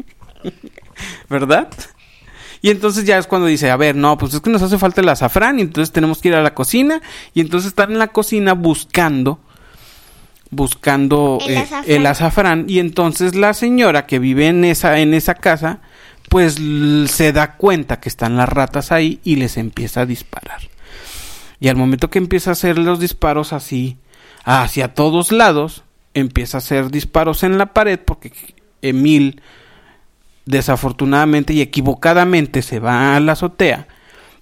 ¿verdad? 1.28 1.68
Y 2.62 2.68
entonces 2.70 3.04
ya 3.06 3.16
es 3.18 3.26
cuando 3.26 3.46
dice, 3.46 3.70
a 3.70 3.76
ver, 3.76 3.96
no, 3.96 4.18
pues 4.18 4.34
es 4.34 4.40
que 4.40 4.50
nos 4.50 4.60
hace 4.62 4.76
falta 4.78 5.00
el 5.00 5.08
azafrán 5.08 5.58
y 5.58 5.62
entonces 5.62 5.92
tenemos 5.92 6.20
que 6.20 6.28
ir 6.28 6.34
a 6.34 6.42
la 6.42 6.54
cocina 6.54 7.00
y 7.32 7.40
entonces 7.40 7.68
están 7.68 7.92
en 7.92 7.98
la 7.98 8.08
cocina 8.08 8.52
buscando 8.52 9.40
buscando 10.50 11.38
El 11.46 11.54
eh, 11.54 11.58
azafrán. 11.58 11.84
el 11.86 12.06
azafrán 12.06 12.64
y 12.68 12.78
entonces 12.80 13.34
la 13.34 13.54
señora 13.54 14.06
que 14.06 14.18
vive 14.18 14.48
en 14.48 14.64
esa 14.64 14.98
en 14.98 15.14
esa 15.14 15.34
casa 15.34 15.80
pues 16.28 16.58
se 17.06 17.32
da 17.32 17.56
cuenta 17.56 17.98
que 17.98 18.08
están 18.08 18.36
las 18.36 18.48
ratas 18.48 18.92
ahí 18.92 19.20
y 19.24 19.34
les 19.34 19.56
empieza 19.56 20.02
a 20.02 20.06
disparar. 20.06 20.60
Y 21.58 21.66
al 21.68 21.76
momento 21.76 22.08
que 22.08 22.18
empieza 22.18 22.50
a 22.50 22.52
hacer 22.52 22.78
los 22.78 23.00
disparos 23.00 23.52
así 23.52 23.98
hacia 24.44 24.94
todos 24.94 25.32
lados, 25.32 25.82
empieza 26.14 26.56
a 26.56 26.60
hacer 26.60 26.90
disparos 26.90 27.42
en 27.42 27.58
la 27.58 27.74
pared 27.74 27.98
porque 27.98 28.32
Emil 28.80 29.42
desafortunadamente 30.46 31.52
y 31.52 31.62
equivocadamente 31.62 32.62
se 32.62 32.78
va 32.78 33.16
a 33.16 33.20
la 33.20 33.32
azotea 33.32 33.88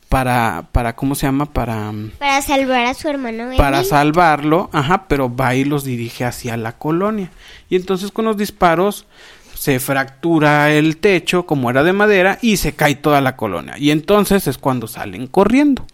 para 0.09 0.67
para 0.73 0.97
¿cómo 0.97 1.15
se 1.15 1.27
llama? 1.27 1.47
para 1.47 1.93
Para 2.19 2.41
salvar 2.43 2.87
a 2.87 2.95
su 2.95 3.09
hermano 3.09 3.51
para 3.57 3.85
salvarlo, 3.85 4.71
ajá, 4.73 5.07
pero 5.09 5.35
va 5.35 5.55
y 5.55 5.65
los 5.65 5.85
dirige 5.85 6.25
hacia 6.25 6.57
la 6.57 6.73
colonia. 6.79 7.31
Y 7.69 7.77
entonces 7.77 8.11
con 8.11 8.25
los 8.25 8.37
disparos 8.37 9.07
se 9.55 9.81
fractura 9.81 10.71
el 10.71 10.97
techo 10.99 11.45
como 11.45 11.69
era 11.69 11.83
de 11.83 11.93
madera 11.93 12.39
y 12.41 12.57
se 12.59 12.75
cae 12.75 12.95
toda 12.95 13.21
la 13.21 13.37
colonia. 13.37 13.77
Y 13.77 13.91
entonces 13.91 14.47
es 14.47 14.57
cuando 14.57 14.87
salen 14.87 15.27
corriendo. 15.27 15.85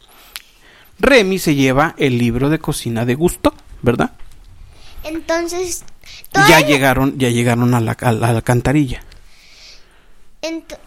Remy 1.00 1.38
se 1.38 1.54
lleva 1.56 1.94
el 1.99 2.18
libro 2.18 2.50
de 2.50 2.59
cocina 2.61 3.04
de 3.04 3.14
gusto, 3.16 3.52
¿verdad? 3.83 4.12
Entonces... 5.02 5.85
Ya 6.33 6.49
la- 6.49 6.61
llegaron, 6.61 7.18
ya 7.18 7.30
llegaron 7.30 7.75
a 7.75 7.80
la, 7.80 7.92
a 8.00 8.12
la 8.12 8.28
alcantarilla. 8.28 9.02
ento- 10.42 10.78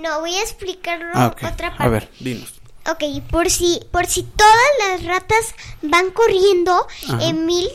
No, 0.00 0.20
voy 0.20 0.34
a 0.34 0.42
explicarlo 0.42 1.06
Ah, 1.14 1.28
otra 1.34 1.52
parte. 1.52 1.82
A 1.82 1.88
ver, 1.88 2.10
dinos. 2.20 2.54
Ok, 2.90 3.02
por 3.30 3.50
si, 3.50 3.80
por 3.90 4.06
si 4.06 4.22
todas 4.22 4.68
las 4.88 5.04
ratas 5.04 5.54
van 5.82 6.10
corriendo, 6.10 6.86
Ajá. 7.08 7.18
Emil, 7.22 7.68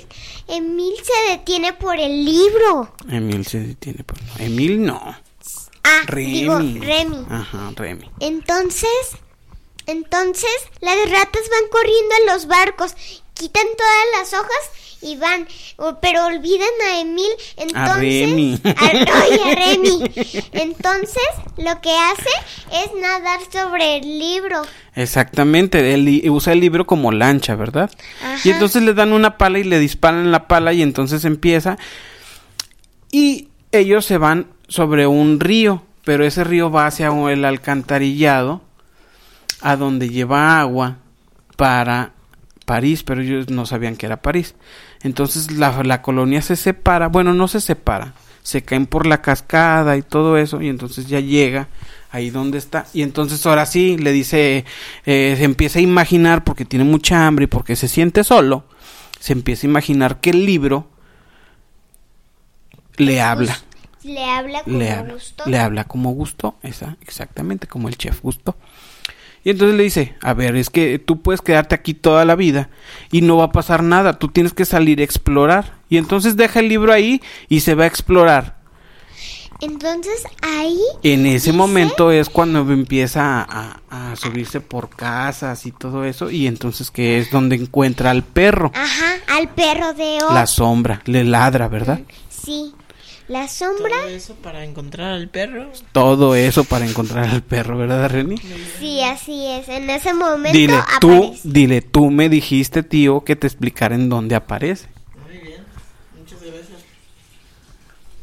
Emil 0.48 0.96
se 1.04 1.32
detiene 1.32 1.74
por 1.74 2.00
el 2.00 2.26
libro. 2.26 2.94
Emil 3.10 3.46
se 3.46 3.60
detiene. 3.60 4.04
Por... 4.04 4.18
Emil 4.40 4.84
no. 4.84 5.16
Ah, 5.84 6.02
Remy. 6.08 6.32
digo 6.34 6.58
Remy. 6.58 7.26
Ajá, 7.30 7.72
Remy. 7.76 8.10
Entonces, 8.22 8.90
entonces 9.86 10.50
las 10.82 10.96
ratas 11.12 11.44
van 11.52 11.70
corriendo 11.70 12.16
en 12.22 12.26
los 12.28 12.48
barcos, 12.48 12.96
quitan 13.34 13.68
todas 13.78 14.06
las 14.20 14.34
hojas 14.34 14.93
y 15.04 15.18
van, 15.18 15.48
pero 16.02 16.26
olvidan 16.26 16.68
a 16.92 17.00
Emil. 17.02 17.32
Entonces, 17.58 17.98
Remy. 18.30 18.60
a- 18.64 18.94
no, 18.94 19.36
y 19.36 19.52
a 19.52 19.56
Remy. 19.56 20.12
Entonces, 20.54 21.24
lo 21.58 21.80
que 21.82 21.92
hace 21.92 22.30
es 22.72 22.90
nadar 23.02 23.40
sobre 23.52 23.98
el 23.98 24.18
libro. 24.20 24.62
Exactamente, 24.96 25.94
él 25.94 26.24
usa 26.30 26.54
el 26.54 26.60
libro 26.60 26.86
como 26.86 27.12
lancha, 27.12 27.56
¿verdad? 27.56 27.90
Ajá. 28.24 28.38
Y 28.44 28.50
entonces 28.52 28.84
le 28.84 28.94
dan 28.94 29.12
una 29.14 29.38
pala 29.38 29.60
y 29.60 29.64
le 29.64 29.80
disparan 29.80 30.32
la 30.32 30.48
pala 30.48 30.74
y 30.74 30.82
entonces 30.82 31.26
empieza. 31.26 31.78
Y 33.12 33.50
ellos 33.72 34.06
se 34.06 34.18
van 34.18 34.48
sobre 34.68 35.08
un 35.08 35.40
río, 35.40 35.84
pero 36.04 36.26
ese 36.26 36.44
río 36.44 36.72
va 36.72 36.88
hacia 36.88 37.08
el 37.32 37.46
alcantarillado, 37.46 38.62
a 39.62 39.76
donde 39.78 40.10
lleva 40.10 40.60
agua 40.60 40.98
para 41.56 42.12
París, 42.66 43.04
pero 43.04 43.22
ellos 43.22 43.50
no 43.50 43.66
sabían 43.66 43.96
que 43.96 44.06
era 44.06 44.22
París. 44.22 44.56
Entonces 45.02 45.52
la, 45.52 45.84
la 45.84 46.02
colonia 46.02 46.42
se 46.42 46.56
separa, 46.56 47.08
bueno, 47.08 47.34
no 47.34 47.48
se 47.48 47.62
separa, 47.62 48.14
se 48.42 48.64
caen 48.64 48.86
por 48.88 49.06
la 49.06 49.22
cascada 49.22 49.98
y 49.98 50.02
todo 50.02 50.38
eso, 50.38 50.62
y 50.62 50.70
entonces 50.70 51.08
ya 51.08 51.20
llega 51.20 51.68
ahí 52.12 52.30
donde 52.30 52.60
está, 52.60 52.86
y 52.94 53.02
entonces 53.02 53.44
ahora 53.46 53.66
sí 53.66 53.98
le 53.98 54.12
dice, 54.12 54.66
eh, 55.06 55.34
se 55.36 55.44
empieza 55.44 55.80
a 55.80 55.82
imaginar 55.82 56.44
porque 56.44 56.64
tiene 56.64 56.86
mucha 56.86 57.26
hambre 57.26 57.46
y 57.46 57.48
porque 57.48 57.76
se 57.76 57.88
siente 57.88 58.24
solo, 58.24 58.66
se 59.20 59.34
empieza 59.34 59.66
a 59.66 59.70
imaginar 59.72 60.20
que 60.20 60.30
el 60.30 60.46
libro 60.46 60.88
le 62.98 63.20
habla. 63.22 63.58
Le 64.04 64.26
habla 64.30 64.64
como 64.64 64.78
Le 64.78 64.92
habla, 64.92 65.14
gusto. 65.14 65.44
le 65.48 65.58
habla 65.58 65.84
como 65.86 66.12
gusto, 66.12 66.56
esa, 66.62 66.98
exactamente 67.02 67.68
como 67.68 67.88
el 67.88 67.98
chef 67.98 68.22
gusto. 68.22 68.58
Y 69.44 69.50
entonces 69.50 69.76
le 69.76 69.84
dice, 69.84 70.16
a 70.22 70.34
ver, 70.34 70.56
es 70.56 70.70
que 70.70 71.00
tú 71.00 71.22
puedes 71.22 71.42
quedarte 71.42 71.76
aquí 71.76 71.94
toda 71.94 72.24
la 72.24 72.36
vida 72.36 72.70
y 73.12 73.22
no 73.22 73.38
va 73.38 73.46
a 73.46 73.52
pasar 73.52 73.84
nada, 73.84 74.18
tú 74.18 74.30
tienes 74.30 74.54
que 74.54 74.64
salir 74.66 75.00
a 75.00 75.04
explorar. 75.04 75.74
Y 75.90 75.98
entonces 75.98 76.38
deja 76.38 76.60
el 76.62 76.70
libro 76.70 76.94
ahí 76.94 77.22
y 77.50 77.60
se 77.60 77.76
va 77.76 77.84
a 77.84 77.88
explorar. 77.88 78.64
Entonces 79.62 80.24
ahí 80.42 80.78
En 81.04 81.26
ese 81.26 81.52
Dice- 81.52 81.54
momento 81.54 82.12
es 82.12 82.30
cuando 82.30 82.60
empieza 82.72 83.42
a, 83.50 84.16
subirse 84.16 84.60
por 84.62 84.90
casas 84.90 85.66
y 85.66 85.72
todo 85.72 86.04
eso 86.06 86.30
y 86.30 86.48
entonces 86.48 86.92
que 86.92 87.18
es 87.20 87.32
donde 87.32 87.56
encuentra 87.56 88.12
al 88.12 88.24
perro. 88.24 88.72
Ajá, 88.76 89.14
al 89.38 89.50
perro 89.50 89.94
de. 89.94 90.18
La 90.32 90.46
sombra, 90.48 91.02
le 91.06 91.24
ladra, 91.24 91.68
¿verdad? 91.68 92.00
Sí. 92.30 92.74
La 93.34 93.48
sombra, 93.48 93.90
Todo 93.90 94.08
eso 94.10 94.36
para 94.36 94.64
encontrar 94.64 95.14
al 95.14 95.28
perro. 95.28 95.72
Todo 95.92 96.36
eso 96.36 96.66
para 96.66 96.86
encontrar 96.86 97.28
al 97.30 97.42
perro, 97.42 97.80
¿verdad, 97.80 98.08
Reni? 98.12 98.36
sí, 98.80 99.02
así 99.02 99.48
es. 99.48 99.68
En 99.70 99.90
ese 99.90 100.14
momento 100.14 100.56
Dile, 100.56 100.76
tú, 101.02 101.24
aparece. 101.24 101.40
dile, 101.50 101.82
tú 101.82 102.12
me 102.12 102.30
dijiste, 102.30 102.84
tío, 102.84 103.24
que 103.24 103.36
te 103.36 103.48
explicara 103.48 103.96
en 103.96 104.08
dónde 104.08 104.36
aparece. 104.36 104.86
Muy 105.28 105.40
bien, 105.40 105.64
muchas 106.20 106.44
gracias. 106.44 106.78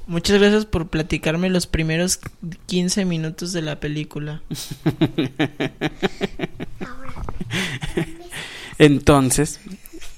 Muchas 0.06 0.38
gracias 0.38 0.64
por 0.66 0.86
platicarme 0.86 1.50
los 1.50 1.66
primeros 1.66 2.20
15 2.66 3.04
minutos 3.04 3.52
de 3.52 3.62
la 3.62 3.80
película. 3.80 4.42
Entonces, 8.78 9.60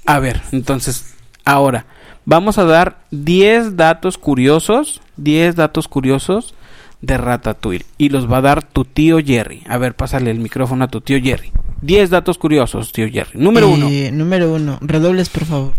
a 0.07 0.19
ver, 0.19 0.41
entonces, 0.53 1.15
ahora, 1.45 1.87
vamos 2.25 2.59
a 2.59 2.65
dar 2.65 2.99
10 3.11 3.77
datos 3.77 4.19
curiosos, 4.19 5.01
10 5.17 5.57
datos 5.57 5.89
curiosos 5.89 6.55
de 7.01 7.19
Ratatouille. 7.19 7.85
Y 7.99 8.09
los 8.09 8.31
va 8.31 8.39
a 8.39 8.43
dar 8.43 8.63
tu 8.63 8.85
tío 8.85 9.19
Jerry. 9.19 9.63
A 9.69 9.79
ver, 9.79 9.95
pásale 9.95 10.31
el 10.31 10.39
micrófono 10.39 10.85
a 10.85 10.89
tu 10.89 11.01
tío 11.01 11.21
Jerry. 11.21 11.53
10 11.83 12.11
datos 12.11 12.39
curiosos, 12.39 12.93
tío 12.93 13.09
Jerry. 13.11 13.39
Número 13.39 13.69
uno. 13.69 13.89
Eh, 13.89 14.11
Número 14.13 14.53
uno. 14.53 14.79
Redobles, 14.81 15.29
por 15.29 15.45
favor. 15.45 15.73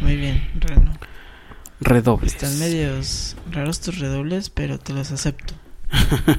Muy 0.00 0.16
bien, 0.16 0.48
Reno. 0.60 0.92
Redobles. 1.80 2.34
Están 2.34 2.58
medios 2.58 3.36
raros 3.50 3.80
tus 3.80 3.98
redobles, 3.98 4.50
pero 4.50 4.78
te 4.78 4.92
los 4.92 5.10
acepto. 5.10 5.54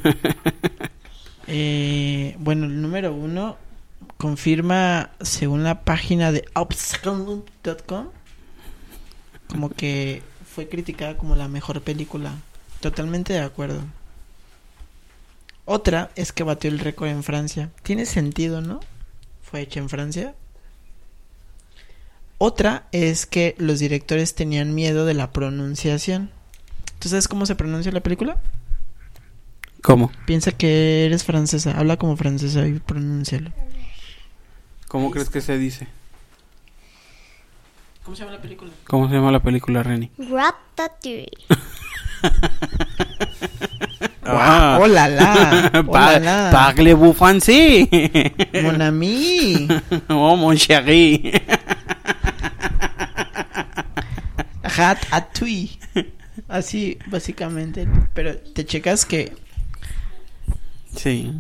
Eh, 1.50 2.36
bueno, 2.40 2.66
el 2.66 2.82
número 2.82 3.14
uno 3.14 3.56
confirma, 4.18 5.12
según 5.22 5.64
la 5.64 5.84
página 5.84 6.32
de 6.32 6.46
obstacle.com, 6.54 8.08
como 9.48 9.70
que 9.70 10.22
fue 10.54 10.68
criticada 10.68 11.18
como 11.18 11.36
la 11.36 11.48
mejor 11.48 11.82
película. 11.82 12.34
Totalmente 12.80 13.34
de 13.34 13.42
acuerdo. 13.42 13.82
Otra 15.66 16.12
es 16.16 16.32
que 16.32 16.44
batió 16.44 16.70
el 16.70 16.80
récord 16.80 17.10
en 17.10 17.24
Francia. 17.24 17.70
Tiene 17.84 18.06
sentido, 18.06 18.62
¿no? 18.62 18.80
Fue 19.44 19.62
hecha 19.62 19.80
en 19.80 19.90
Francia. 19.90 20.36
Otra 22.38 22.88
es 22.92 23.26
que 23.26 23.56
los 23.58 23.80
directores 23.80 24.36
tenían 24.36 24.76
miedo 24.76 25.06
de 25.06 25.14
la 25.14 25.32
pronunciación. 25.32 26.30
¿Tú 27.00 27.10
sabes 27.10 27.28
cómo 27.28 27.46
se 27.46 27.56
pronuncia 27.56 27.92
la 27.92 28.02
película? 28.02 28.40
¿Cómo? 29.82 30.12
Piensa 30.26 30.52
que 30.52 31.06
eres 31.06 31.24
francesa, 31.24 31.78
habla 31.78 31.98
como 31.98 32.18
francesa 32.18 32.68
y 32.68 32.80
pronúncialo. 32.80 33.52
¿Cómo 34.88 35.12
crees 35.12 35.30
que 35.30 35.42
se 35.42 35.58
dice? 35.58 35.88
¿Cómo 38.04 38.16
se 38.16 38.24
llama 38.24 38.36
la 38.38 38.42
película? 38.42 38.72
¿Cómo 38.86 39.08
se 39.10 39.16
llama 39.16 39.32
la 39.32 39.42
película, 39.42 39.84
Reni? 39.84 40.12
Ratatouille. 40.18 41.28
Ah. 44.30 44.78
¡Hola, 44.82 45.08
la! 45.08 45.72
Pa- 45.90 46.18
¡Hola, 46.18 46.20
la! 46.20 46.50
Parlez-vous 46.52 47.14
français? 47.16 47.88
¡Mon 48.62 48.82
ami! 48.82 49.70
oh, 50.10 50.36
mon 50.36 50.54
chéri. 50.58 51.32
Hat 54.64 54.98
a 55.12 55.22
tui. 55.30 55.80
Así, 56.50 56.98
básicamente. 57.08 57.88
Pero 58.14 58.36
te 58.38 58.66
checas 58.66 59.06
que 59.06 59.32
Sí. 60.94 61.32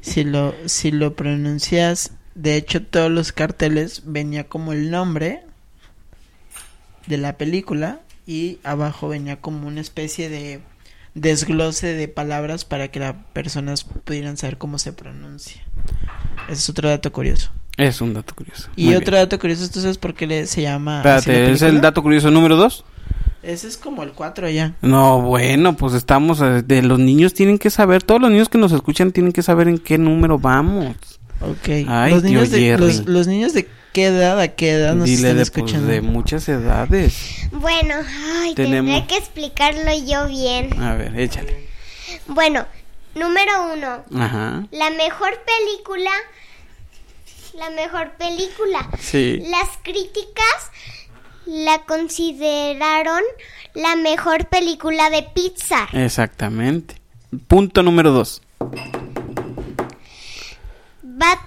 si 0.00 0.24
lo, 0.24 0.52
si 0.66 0.90
lo 0.90 1.14
pronuncias, 1.14 2.10
de 2.34 2.56
hecho 2.56 2.82
todos 2.82 3.10
los 3.10 3.32
carteles 3.32 4.02
venía 4.06 4.44
como 4.48 4.72
el 4.72 4.90
nombre 4.90 5.42
de 7.06 7.16
la 7.16 7.36
película 7.36 8.00
y 8.26 8.58
abajo 8.62 9.08
venía 9.08 9.40
como 9.40 9.66
una 9.66 9.80
especie 9.80 10.28
de 10.28 10.60
desglose 11.14 11.88
de 11.94 12.08
palabras 12.08 12.64
para 12.64 12.88
que 12.88 13.00
las 13.00 13.16
personas 13.32 13.84
pudieran 13.84 14.36
saber 14.36 14.58
cómo 14.58 14.78
se 14.78 14.92
pronuncia. 14.92 15.62
Ese 16.44 16.54
es 16.60 16.68
otro 16.68 16.88
dato 16.88 17.12
curioso. 17.12 17.50
Es 17.76 18.00
un 18.00 18.14
dato 18.14 18.34
curioso. 18.34 18.68
Y 18.76 18.86
Muy 18.86 18.94
otro 18.96 19.12
bien. 19.12 19.24
dato 19.24 19.38
curioso, 19.38 19.68
¿tú 19.70 19.80
sabes 19.80 19.98
por 19.98 20.14
qué 20.14 20.26
le, 20.26 20.46
se 20.46 20.62
llama 20.62 20.98
Espérate, 20.98 21.50
¿es 21.52 21.62
el 21.62 21.80
dato 21.80 22.02
curioso 22.02 22.30
número 22.30 22.56
dos? 22.56 22.84
Ese 23.42 23.68
es 23.68 23.78
como 23.78 24.02
el 24.02 24.12
4 24.12 24.50
ya. 24.50 24.74
No, 24.82 25.22
bueno, 25.22 25.74
pues 25.74 25.94
estamos... 25.94 26.42
eh, 26.42 26.62
De 26.62 26.82
los 26.82 26.98
niños 26.98 27.32
tienen 27.32 27.58
que 27.58 27.70
saber, 27.70 28.02
todos 28.02 28.20
los 28.20 28.30
niños 28.30 28.50
que 28.50 28.58
nos 28.58 28.70
escuchan 28.72 29.12
tienen 29.12 29.32
que 29.32 29.42
saber 29.42 29.66
en 29.66 29.78
qué 29.78 29.96
número 29.96 30.38
vamos. 30.38 30.94
Ok. 31.40 31.68
Ay, 31.88 32.12
los, 32.12 32.22
niños 32.22 32.50
de, 32.50 32.60
Jerry. 32.60 32.82
los, 32.86 33.06
los 33.06 33.26
niños 33.26 33.52
de 33.54 33.68
qué 33.92 34.06
edad, 34.06 34.38
a 34.40 34.48
qué 34.48 34.72
edad 34.72 34.94
nos 34.94 35.06
Dile 35.06 35.16
están 35.16 35.30
de, 35.30 35.34
pues, 35.36 35.48
escuchando. 35.48 35.86
de 35.88 36.00
muchas 36.02 36.48
edades. 36.48 37.14
Bueno, 37.52 37.94
ay, 38.42 38.54
Tenemos- 38.54 38.92
tendré 38.94 39.06
que 39.06 39.16
explicarlo 39.16 39.90
yo 40.06 40.26
bien. 40.28 40.80
A 40.82 40.94
ver, 40.94 41.18
échale. 41.18 41.68
Bueno, 42.26 42.66
número 43.14 43.72
uno. 43.74 44.04
Ajá. 44.22 44.66
La 44.70 44.90
mejor 44.90 45.32
película. 45.44 46.10
La 47.58 47.70
mejor 47.70 48.12
película. 48.12 48.88
Sí. 49.00 49.42
Las 49.50 49.68
críticas 49.82 50.70
la 51.46 51.82
consideraron 51.84 53.22
la 53.74 53.96
mejor 53.96 54.46
película 54.46 55.10
de 55.10 55.22
Pixar. 55.34 55.88
Exactamente. 55.92 56.94
Punto 57.48 57.82
número 57.82 58.12
dos. 58.12 58.42
Bat 61.20 61.38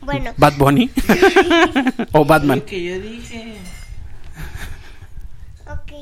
bueno, 0.00 0.32
Bad 0.36 0.54
Bunny. 0.56 0.90
o 2.12 2.24
Batman. 2.24 2.58
Lo 2.60 2.64
que 2.66 2.82
yo 2.82 2.98
dije. 3.00 3.58
ok. 5.66 5.92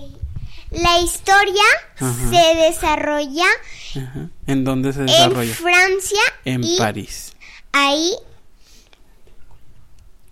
La 0.72 0.98
historia 1.00 1.62
Ajá. 1.98 2.12
se 2.30 2.54
desarrolla 2.56 3.46
Ajá. 3.96 4.28
¿En 4.46 4.64
dónde 4.64 4.92
se 4.92 5.00
en 5.00 5.06
desarrolla? 5.06 5.54
Francia 5.54 6.20
En 6.44 6.64
y 6.64 6.76
París. 6.78 7.34
ahí 7.72 8.12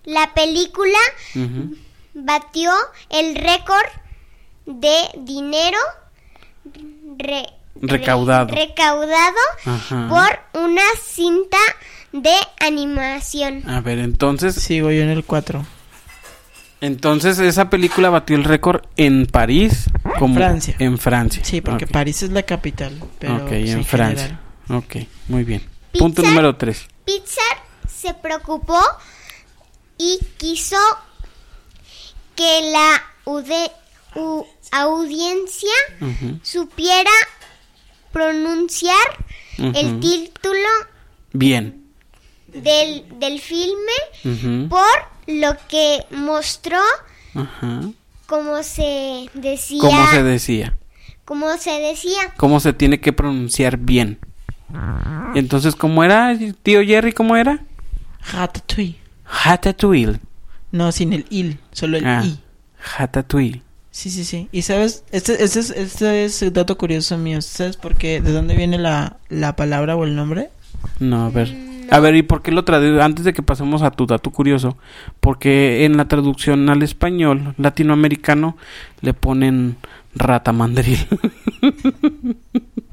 la 0.05 0.33
película 0.33 0.99
batió 2.13 2.71
el 3.09 3.35
récord 3.35 3.87
de 4.65 4.95
dinero 5.19 5.77
re- 7.17 7.49
Recaudado. 7.81 8.47
re- 8.53 8.65
recaudado 8.67 9.37
Ajá. 9.65 10.07
por 10.09 10.61
una 10.63 10.83
cinta 11.03 11.57
de 12.13 12.33
animación. 12.59 13.69
A 13.69 13.81
ver, 13.81 13.99
entonces, 13.99 14.55
Sigo 14.55 14.89
yo 14.91 15.01
en 15.03 15.09
el 15.09 15.23
4. 15.25 15.65
entonces 16.81 17.39
esa 17.39 17.69
película 17.69 18.09
batió 18.09 18.35
el 18.35 18.43
récord 18.43 18.83
en 18.97 19.25
París, 19.25 19.85
como 20.19 20.35
Francia. 20.35 20.75
en 20.79 20.97
Francia. 20.97 21.43
Sí, 21.43 21.61
porque. 21.61 21.87
París 21.87 22.23
es 22.23 22.31
la 22.31 22.43
capital. 22.43 23.01
Pero 23.19 23.35
ok, 23.37 23.47
pues, 23.49 23.69
en 23.69 23.85
Francia. 23.85 24.25
general. 24.67 24.83
Ok, 24.83 24.95
muy 25.27 25.43
bien. 25.43 25.67
Punto 25.97 26.21
número 26.23 26.55
tres. 26.55 26.87
Pixar 27.05 27.57
se 27.87 28.13
preocupó 28.13 28.79
y 29.97 30.19
quiso 30.37 30.77
que 32.35 32.71
la 32.71 33.03
ude- 33.25 33.71
u- 34.15 34.45
audiencia 34.71 35.69
supiera 36.41 37.11
pronunciar 38.11 38.95
el 39.57 39.99
título 39.99 40.67
Bien. 41.33 41.82
Del, 42.53 43.05
del 43.19 43.39
filme 43.39 44.67
por 44.69 44.87
lo 45.27 45.55
que 45.67 46.05
mostró 46.11 46.77
Ajá. 47.35 47.81
cómo 48.27 48.61
se 48.63 49.29
decía 49.33 49.79
¿Cómo 49.81 50.07
se 50.07 50.23
decía? 50.23 50.77
cómo 51.25 51.57
se 51.57 51.71
decía 51.71 52.33
¿Cómo 52.37 52.59
se 52.59 52.73
tiene 52.73 52.99
que 52.99 53.13
pronunciar 53.13 53.77
bien? 53.77 54.19
Entonces, 55.35 55.75
¿cómo 55.75 56.03
era, 56.03 56.35
tío 56.63 56.81
Jerry? 56.83 57.11
¿Cómo 57.13 57.35
era? 57.35 57.63
Ratatouille. 58.31 58.97
Ratatouille. 59.45 60.19
No, 60.71 60.91
sin 60.91 61.13
el 61.13 61.25
il, 61.29 61.59
solo 61.71 61.97
el 61.97 62.05
Ah, 62.05 62.23
i. 62.25 62.39
Ratatouille. 62.97 63.61
Sí, 63.91 64.09
sí, 64.09 64.23
sí. 64.25 64.49
Y 64.51 64.63
sabes, 64.63 65.03
este, 65.11 65.43
este, 65.43 65.59
es, 65.59 65.69
este 65.69 66.25
es 66.25 66.41
el 66.41 66.51
dato 66.53 66.75
curioso 66.77 67.17
mío. 67.17 67.41
¿Sabes 67.43 67.77
por 67.77 67.95
qué? 67.95 68.19
¿De 68.21 68.31
dónde 68.31 68.55
viene 68.55 68.79
la, 68.79 69.17
la 69.29 69.55
palabra 69.55 69.95
o 69.95 70.03
el 70.05 70.15
nombre? 70.15 70.49
No, 70.99 71.25
a 71.25 71.29
ver. 71.29 71.53
No. 71.89 71.95
A 71.97 71.99
ver, 71.99 72.15
¿y 72.15 72.23
por 72.23 72.41
qué 72.41 72.51
lo 72.51 72.63
traduce? 72.63 73.01
Antes 73.01 73.25
de 73.25 73.33
que 73.33 73.41
pasemos 73.43 73.81
a 73.81 73.91
tu 73.91 74.05
dato 74.05 74.31
curioso, 74.31 74.77
porque 75.19 75.85
en 75.85 75.97
la 75.97 76.07
traducción 76.07 76.69
al 76.69 76.81
español 76.83 77.53
latinoamericano 77.57 78.57
le 79.01 79.13
ponen 79.13 79.75
rata 80.15 80.51
mandril. 80.53 80.99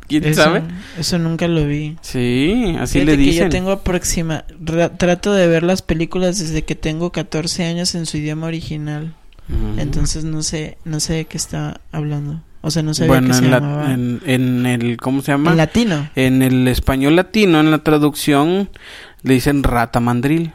¿Quién 0.09 0.25
eso, 0.25 0.43
sabe? 0.43 0.63
Eso 0.99 1.19
nunca 1.19 1.47
lo 1.47 1.67
vi. 1.67 1.97
Sí, 2.01 2.75
así 2.81 2.95
Fíjate 3.01 3.17
le 3.17 3.17
que 3.25 3.31
dicen. 3.31 3.45
yo 3.45 3.49
tengo 3.51 3.71
aproxima... 3.71 4.45
ra- 4.65 4.89
trato 4.97 5.33
de 5.33 5.47
ver 5.47 5.63
las 5.63 5.83
películas 5.83 6.39
desde 6.41 6.63
que 6.63 6.75
tengo 6.75 7.13
14 7.13 7.65
años 7.65 7.95
en 7.95 8.07
su 8.07 8.17
idioma 8.17 8.49
original. 8.49 9.15
Ujú. 9.49 9.81
Entonces 9.81 10.25
no 10.25 10.43
sé, 10.43 10.79
no 10.85 10.99
sé 10.99 11.13
de 11.15 11.25
qué 11.27 11.37
está 11.37 11.81
hablando. 11.93 12.43
O 12.63 12.71
sea, 12.71 12.83
no 12.83 12.93
sabía 12.95 13.09
bueno, 13.13 13.29
que 13.29 13.35
se 13.35 13.45
en, 13.45 13.51
la- 13.51 13.61
llamaba. 13.61 13.93
en, 13.95 14.21
en 14.27 14.67
el, 14.67 14.97
¿cómo 14.99 15.23
se 15.23 15.33
llama? 15.33 15.51
En 15.53 15.57
latino. 15.57 16.09
En 16.15 16.43
el 16.43 16.69
español 16.69 17.17
latino, 17.17 17.61
en 17.61 17.71
la 17.71 17.79
traducción, 17.79 18.69
le 19.23 19.35
dicen 19.35 19.63
rata 19.63 20.01
mandril. 20.01 20.53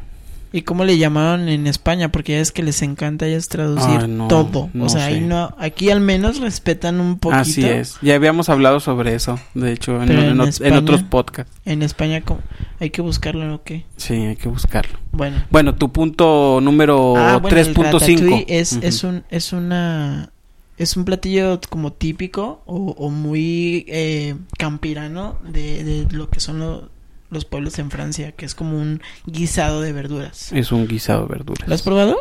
¿Y 0.54 0.62
cómo 0.62 0.86
le 0.86 0.98
llamaban 0.98 1.50
en 1.50 1.68
España? 1.68 2.10
Porque 2.14 2.34
ya 2.34 2.40
es 2.40 2.54
que 2.54 2.64
les 2.64 2.82
encanta 2.82 3.28
ya 3.28 3.36
es 3.36 3.50
traducir 3.50 4.00
Ay, 4.04 4.08
no, 4.08 4.30
todo. 4.30 4.70
no 4.74 4.86
o 4.86 4.90
sea, 4.90 5.08
ahí 5.08 5.20
no, 5.20 5.54
aquí 5.60 5.90
al 5.90 6.00
menos 6.00 6.40
respetan 6.40 7.02
un 7.02 7.20
poquito. 7.20 7.42
Así 7.42 7.66
es. 7.66 7.98
Ya 8.02 8.16
habíamos 8.16 8.48
hablado 8.48 8.80
sobre 8.80 9.16
eso, 9.16 9.38
de 9.54 9.74
hecho, 9.74 10.02
en, 10.02 10.12
en 10.14 10.40
en 10.40 10.50
en 10.62 10.74
otros 10.76 11.04
podcasts. 11.04 11.52
En 11.66 11.82
España 11.82 12.22
¿cómo? 12.22 12.40
hay 12.80 12.90
que 12.90 13.02
buscarlo, 13.02 13.54
¿o 13.54 13.64
qué? 13.64 13.86
Sí, 13.98 14.14
hay 14.14 14.38
que 14.38 14.48
buscarlo. 14.48 14.98
Bueno. 15.12 15.44
Bueno, 15.50 15.76
tu 15.76 15.92
punto 15.92 16.60
número 16.62 17.16
Ah, 17.18 17.38
bueno, 17.42 17.58
el 17.58 17.76
3.5. 17.76 17.84
ratatouille 17.84 18.46
es, 18.48 18.74
Ujú. 18.74 18.86
es 18.88 19.04
un 19.04 19.24
es 19.30 19.52
una 19.52 20.30
es 20.78 20.98
un 20.98 21.06
platillo 21.06 21.60
como 21.70 21.94
típico 21.94 22.62
o, 22.66 22.92
o 22.98 23.10
muy 23.10 23.86
eh, 23.88 24.36
campirano 24.58 25.40
de, 25.48 25.84
de 25.84 26.08
lo 26.12 26.30
que 26.30 26.40
son 26.40 26.60
lo- 26.60 26.90
los 27.30 27.46
pueblos 27.46 27.80
en 27.80 27.90
Francia, 27.92 28.32
que 28.34 28.46
es 28.46 28.56
como 28.56 28.78
un 28.78 29.02
guisado 29.26 29.82
de 29.82 29.92
verduras. 29.94 30.52
Es 30.54 30.72
un 30.72 30.88
guisado 30.88 31.24
de 31.24 31.28
verduras. 31.30 31.68
¿Lo 31.68 31.76
has 31.76 31.82
probado? 31.82 32.18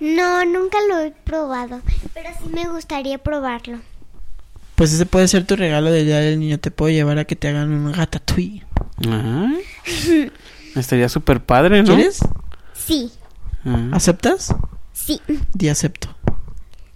No, 0.00 0.44
nunca 0.46 0.78
lo 0.88 0.98
he 1.00 1.10
probado, 1.10 1.80
pero 2.14 2.30
sí 2.42 2.48
me 2.52 2.68
gustaría 2.68 3.18
probarlo. 3.18 3.78
Pues 4.76 4.94
ese 4.94 5.04
puede 5.04 5.28
ser 5.28 5.46
tu 5.46 5.56
regalo 5.56 5.90
del 5.92 6.06
día 6.06 6.18
del 6.20 6.40
niño. 6.40 6.58
Te 6.58 6.70
puedo 6.70 6.90
llevar 6.90 7.18
a 7.18 7.26
que 7.26 7.36
te 7.36 7.48
hagan 7.48 7.70
un 7.70 7.92
ratatouille. 7.92 8.64
Ajá. 9.06 9.52
Estaría 10.74 11.08
súper 11.10 11.42
padre, 11.44 11.82
¿no? 11.82 11.94
¿Quieres? 11.96 12.20
Sí, 12.72 13.12
Ajá. 13.64 13.88
¿Aceptas? 13.92 14.54
sí, 14.94 15.20
Di 15.52 15.68
acepto. 15.68 16.08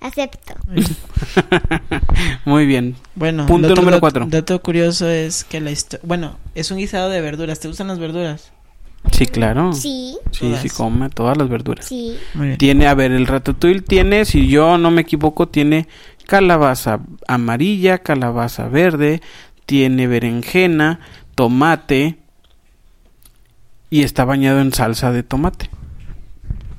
Acepto. 0.05 0.55
Muy 2.45 2.67
bien. 2.67 2.97
Bueno, 3.14 3.47
Punto 3.47 3.69
otro 3.69 3.77
número 3.77 3.97
dato- 3.97 4.01
cuatro. 4.01 4.27
Dato 4.29 4.61
curioso 4.62 5.09
es 5.09 5.45
que 5.45 5.61
la 5.61 5.71
historia... 5.71 6.05
Bueno, 6.07 6.38
es 6.55 6.71
un 6.71 6.79
guisado 6.79 7.09
de 7.11 7.21
verduras. 7.21 7.61
¿Te 7.61 7.69
gustan 7.69 7.88
las 7.88 7.99
verduras? 7.99 8.53
Sí, 9.12 9.27
claro. 9.27 9.73
Sí, 9.73 10.17
Sí, 10.31 10.47
Todas. 10.47 10.62
sí 10.62 10.71
come 10.71 11.11
todas 11.11 11.37
las 11.37 11.49
verduras. 11.49 11.87
sí. 11.87 12.17
Tiene, 12.59 12.87
a 12.87 12.95
ver, 12.95 13.12
el 13.12 13.27
ratatouille 13.27 13.83
tiene, 13.83 14.25
si 14.25 14.49
yo 14.49 14.79
no 14.79 14.90
me 14.90 15.03
equivoco, 15.03 15.47
tiene 15.49 15.88
calabaza 16.27 17.01
amarilla, 17.29 17.99
calabaza 17.99 18.69
verde, 18.69 19.21
tiene 19.67 20.07
berenjena, 20.07 21.01
tomate 21.35 22.17
y 23.90 24.03
está 24.03 24.25
bañado 24.25 24.61
en 24.61 24.73
salsa 24.73 25.12
de 25.12 25.23
tomate. 25.23 25.69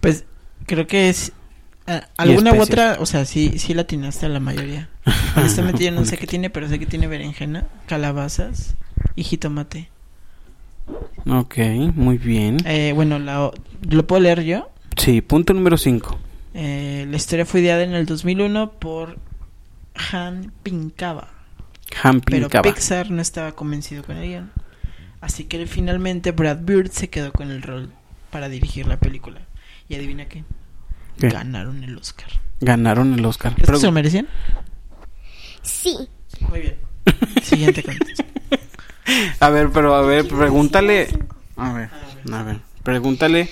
Pues 0.02 0.26
creo 0.66 0.88
que 0.88 1.10
es 1.10 1.32
alguna 2.18 2.54
u 2.54 2.62
otra, 2.62 2.98
o 3.00 3.06
sea, 3.06 3.26
sí, 3.26 3.60
sí 3.60 3.74
la 3.74 3.84
atinaste 3.84 4.26
a 4.26 4.30
la 4.30 4.40
mayoría. 4.40 4.90
Honestamente 5.36 5.84
yo 5.84 5.92
no 5.92 6.06
sé 6.06 6.18
qué 6.18 6.28
tiene, 6.28 6.50
pero 6.50 6.68
sé 6.68 6.80
que 6.80 6.86
tiene 6.86 7.08
berenjena, 7.08 7.68
calabazas 7.88 8.76
y 9.16 9.24
jitomate. 9.24 9.90
Ok, 11.28 11.58
muy 11.96 12.18
bien. 12.18 12.58
Eh, 12.66 12.92
bueno, 12.94 13.20
la, 13.20 13.52
¿lo 13.90 14.08
puedo 14.08 14.22
leer 14.22 14.44
yo? 14.44 14.70
Sí, 14.98 15.22
punto 15.22 15.54
número 15.54 15.78
5. 15.78 16.20
Eh, 16.54 17.06
la 17.10 17.18
historia 17.18 17.46
fue 17.46 17.62
ideada 17.62 17.84
en 17.84 17.94
el 17.94 18.06
2001 18.06 18.72
por 18.74 19.18
Han 20.12 20.52
Pinkava, 20.64 21.30
pero 21.90 22.10
Hampincaba. 22.10 22.62
Pixar 22.64 23.12
no 23.12 23.22
estaba 23.22 23.54
convencido 23.54 24.04
con 24.04 24.18
el 24.18 24.28
guion. 24.28 24.52
Así 25.22 25.46
que 25.46 25.66
finalmente 25.66 26.32
Brad 26.32 26.60
Bird 26.62 26.92
se 26.92 27.10
quedó 27.10 27.32
con 27.32 27.50
el 27.50 27.62
rol 27.62 27.92
para 28.30 28.48
dirigir 28.48 28.88
la 28.88 29.00
película. 29.00 29.42
Y 29.90 29.96
adivina 29.96 30.26
qué, 30.26 30.44
¿Qué? 31.20 31.30
ganaron 31.30 31.84
el 31.84 31.98
Oscar. 31.98 32.28
Ganaron 32.62 33.14
el 33.14 33.26
Oscar. 33.26 33.54
¿Crees 33.54 33.66
Pero- 33.66 33.78
que 33.78 33.82
se 33.82 33.86
lo 33.88 33.92
merecían? 33.92 34.28
sí. 35.62 35.96
Muy 36.50 36.60
bien. 36.62 36.76
Siguiente 37.44 37.82
contexto. 37.84 38.24
a 39.40 39.50
ver, 39.50 39.70
pero 39.72 39.96
a 39.96 40.02
ver, 40.02 40.28
pregúntale. 40.28 41.08
A 41.56 41.72
ver, 41.74 41.90
a 42.34 42.44
ver, 42.44 42.60
pregúntale. 42.84 43.50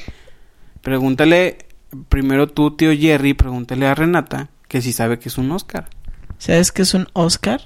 Pregúntale 0.82 1.58
primero 2.10 2.48
tú, 2.48 2.76
tío 2.76 2.92
Jerry, 2.98 3.34
pregúntale 3.36 3.86
a 3.88 3.96
Renata 3.96 4.50
que 4.68 4.82
si 4.82 4.92
sabe 4.92 5.20
que 5.20 5.30
es 5.30 5.38
un 5.38 5.52
Oscar. 5.52 5.88
¿Sabes 6.40 6.72
qué 6.72 6.82
es 6.82 6.94
un 6.94 7.08
Oscar? 7.14 7.62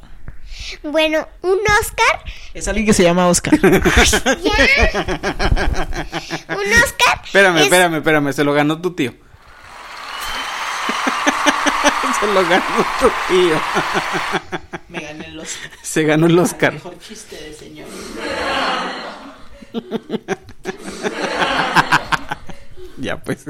Bueno, 0.83 1.27
un 1.41 1.57
Oscar, 1.81 2.21
Es 2.53 2.67
alguien 2.67 2.85
que 2.85 2.93
se 2.93 3.03
llama 3.03 3.27
Oscar. 3.27 3.59
ya. 3.61 3.71
un 6.49 6.73
Oscar. 6.83 7.21
Espérame, 7.25 7.57
es- 7.57 7.63
espérame, 7.63 7.95
espérame, 7.95 8.33
se 8.33 8.43
lo 8.43 8.53
ganó 8.53 8.79
tu 8.81 8.91
tío. 8.93 9.13
se 12.19 12.27
lo 12.27 12.47
ganó 12.47 12.85
tu 12.99 13.07
tío. 13.27 13.61
Me 14.87 14.99
gané 14.99 15.25
el 15.27 15.39
Oscar. 15.39 15.71
Se 15.81 16.03
ganó 16.03 16.27
el 16.27 16.39
Oscar. 16.39 16.73
Mejor 16.73 16.99
chiste 16.99 17.35
de 17.35 17.53
señor. 17.53 17.87
Ya 22.99 23.17
pues. 23.17 23.45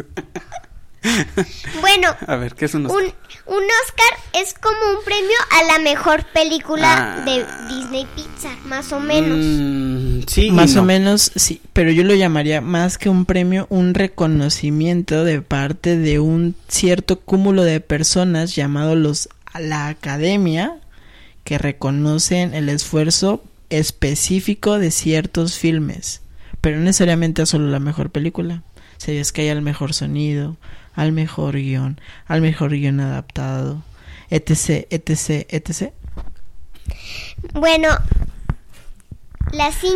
Bueno, 1.79 2.13
A 2.27 2.35
ver, 2.35 2.53
¿qué 2.53 2.65
es 2.65 2.73
un 2.73 2.85
Oscar? 2.85 3.01
un, 3.01 3.13
un 3.47 3.63
Oscar 3.85 4.41
es 4.41 4.53
como 4.53 4.77
un 4.97 5.03
premio 5.05 5.35
a 5.59 5.63
la 5.63 5.79
mejor 5.79 6.25
película 6.33 7.17
Ah. 7.19 7.25
de 7.25 7.45
Disney 7.73 8.05
Pixar, 8.15 8.57
más 8.65 8.91
o 8.91 8.99
menos. 8.99 9.37
Mm, 9.39 10.21
sí, 10.27 10.51
Más 10.51 10.75
no. 10.75 10.81
o 10.81 10.85
menos, 10.85 11.31
sí. 11.35 11.61
Pero 11.73 11.91
yo 11.91 12.03
lo 12.03 12.13
llamaría 12.15 12.61
más 12.61 12.97
que 12.97 13.09
un 13.09 13.25
premio, 13.25 13.65
un 13.69 13.93
reconocimiento 13.93 15.23
de 15.23 15.41
parte 15.41 15.97
de 15.97 16.19
un 16.19 16.55
cierto 16.67 17.19
cúmulo 17.19 17.63
de 17.63 17.79
personas 17.79 18.55
llamado 18.55 18.95
los 18.95 19.29
la 19.59 19.87
Academia 19.87 20.75
que 21.43 21.57
reconocen 21.57 22.53
el 22.53 22.69
esfuerzo 22.69 23.43
específico 23.69 24.77
de 24.77 24.91
ciertos 24.91 25.57
filmes. 25.57 26.21
Pero 26.61 26.77
no 26.77 26.83
necesariamente 26.83 27.41
a 27.41 27.45
solo 27.45 27.67
la 27.67 27.79
mejor 27.79 28.09
película. 28.11 28.61
Serías 28.97 29.31
que 29.31 29.41
hay 29.43 29.49
al 29.49 29.61
mejor 29.61 29.93
sonido, 29.93 30.57
al 30.97 31.13
mejor 31.13 31.55
guion, 31.55 32.01
al 32.25 32.41
mejor 32.41 32.71
guion 32.71 32.99
adaptado, 32.99 33.81
etc, 34.29 34.85
etc, 34.89 35.45
etc. 35.49 35.93
Bueno, 37.53 37.87
la 39.53 39.71
5 39.71 39.95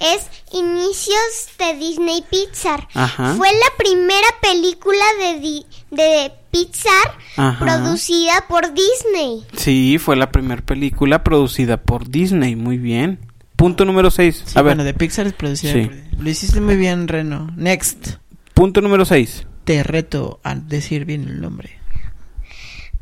es 0.00 0.26
Inicios 0.52 1.48
de 1.58 1.74
Disney 1.78 2.24
Pixar. 2.30 2.86
Ajá. 2.94 3.34
Fue 3.34 3.48
la 3.48 3.76
primera 3.76 4.28
película 4.40 5.04
de, 5.20 5.40
Di- 5.40 5.66
de 5.90 6.32
Pixar 6.50 7.16
Ajá. 7.36 7.58
producida 7.58 8.44
por 8.48 8.72
Disney. 8.72 9.44
Sí, 9.56 9.98
fue 9.98 10.14
la 10.16 10.30
primera 10.30 10.62
película 10.62 11.24
producida 11.24 11.76
por 11.78 12.08
Disney, 12.08 12.54
muy 12.56 12.78
bien. 12.78 13.18
Punto 13.56 13.84
número 13.84 14.10
6. 14.10 14.44
Sí, 14.46 14.52
a 14.58 14.62
ver, 14.62 14.76
bueno, 14.76 14.84
de 14.84 14.94
Pixar 14.94 15.26
es 15.26 15.32
producida 15.32 15.72
Sí. 15.72 15.86
por- 15.86 16.22
Lo 16.22 16.30
hiciste 16.30 16.60
muy 16.60 16.76
bien, 16.76 17.08
Reno. 17.08 17.50
Next. 17.56 18.16
punto 18.54 18.80
número 18.80 19.04
6. 19.04 19.44
Te 19.68 19.82
reto 19.82 20.40
a 20.44 20.54
decir 20.54 21.04
bien 21.04 21.28
el 21.28 21.42
nombre. 21.42 21.78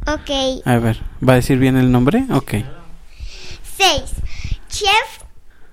Ok. 0.09 0.65
A 0.65 0.79
ver, 0.79 1.01
¿va 1.23 1.35
a 1.35 1.37
decir 1.37 1.59
bien 1.61 1.77
el 1.77 1.93
nombre? 1.93 2.25
Ok. 2.33 2.55
6. 3.77 4.03
Chef 4.69 5.23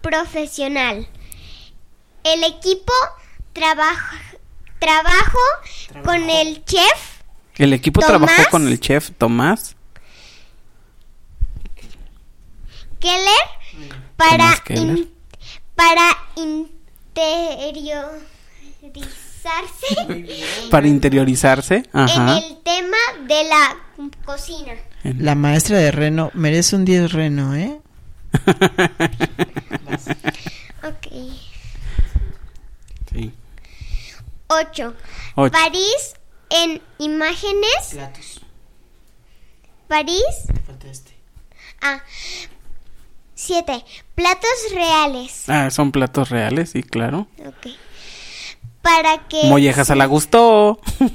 profesional. 0.01 1.07
El 2.23 2.43
equipo 2.43 2.93
trabaja 3.53 4.21
trabajo 4.77 5.39
con 6.05 6.29
el 6.29 6.63
chef 6.63 7.21
El 7.55 7.73
equipo 7.73 7.99
Tomás. 7.99 8.11
trabajó 8.27 8.51
con 8.51 8.67
el 8.67 8.79
chef 8.79 9.09
Tomás. 9.17 9.75
Keller 12.99 13.47
para 14.15 14.37
Tomás 14.37 14.61
Keller. 14.61 14.97
in- 14.99 15.11
para 15.73 16.17
interiorizarse 19.43 20.67
Para 20.69 20.87
interiorizarse. 20.87 21.83
Ajá. 21.93 22.37
en 22.37 22.43
el 22.43 22.57
tema 22.63 22.97
de 23.27 23.43
la 23.45 23.77
cocina. 24.25 24.73
La 25.03 25.35
maestra 25.35 25.77
de 25.77 25.91
Reno 25.91 26.31
merece 26.33 26.75
un 26.75 26.85
10 26.85 27.11
Reno, 27.11 27.55
¿eh? 27.55 27.79
Ok. 30.83 31.07
Sí. 33.11 33.31
8. 34.47 34.93
Ocho. 35.35 35.51
París 35.51 36.13
en 36.49 36.81
imágenes. 36.97 37.89
Platos. 37.91 38.41
París. 39.87 40.23
Falta 40.65 40.87
este. 40.87 41.11
Ah. 41.81 42.01
Siete. 43.35 43.85
Platos 44.15 44.49
reales. 44.73 45.45
Ah, 45.47 45.69
son 45.71 45.91
platos 45.91 46.29
reales, 46.29 46.71
sí, 46.71 46.83
claro. 46.83 47.27
Ok. 47.45 47.67
Para 48.83 49.27
que... 49.27 49.45
Mollejas 49.45 49.89
a 49.89 49.95
la 49.95 50.05
gustó. 50.05 50.79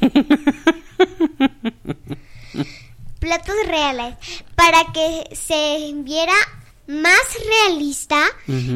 Platos 3.20 3.54
reales. 3.66 4.14
Para 4.54 4.92
que 4.92 5.34
se 5.36 5.92
viera 5.96 6.32
más 6.86 7.20
realista, 7.66 8.18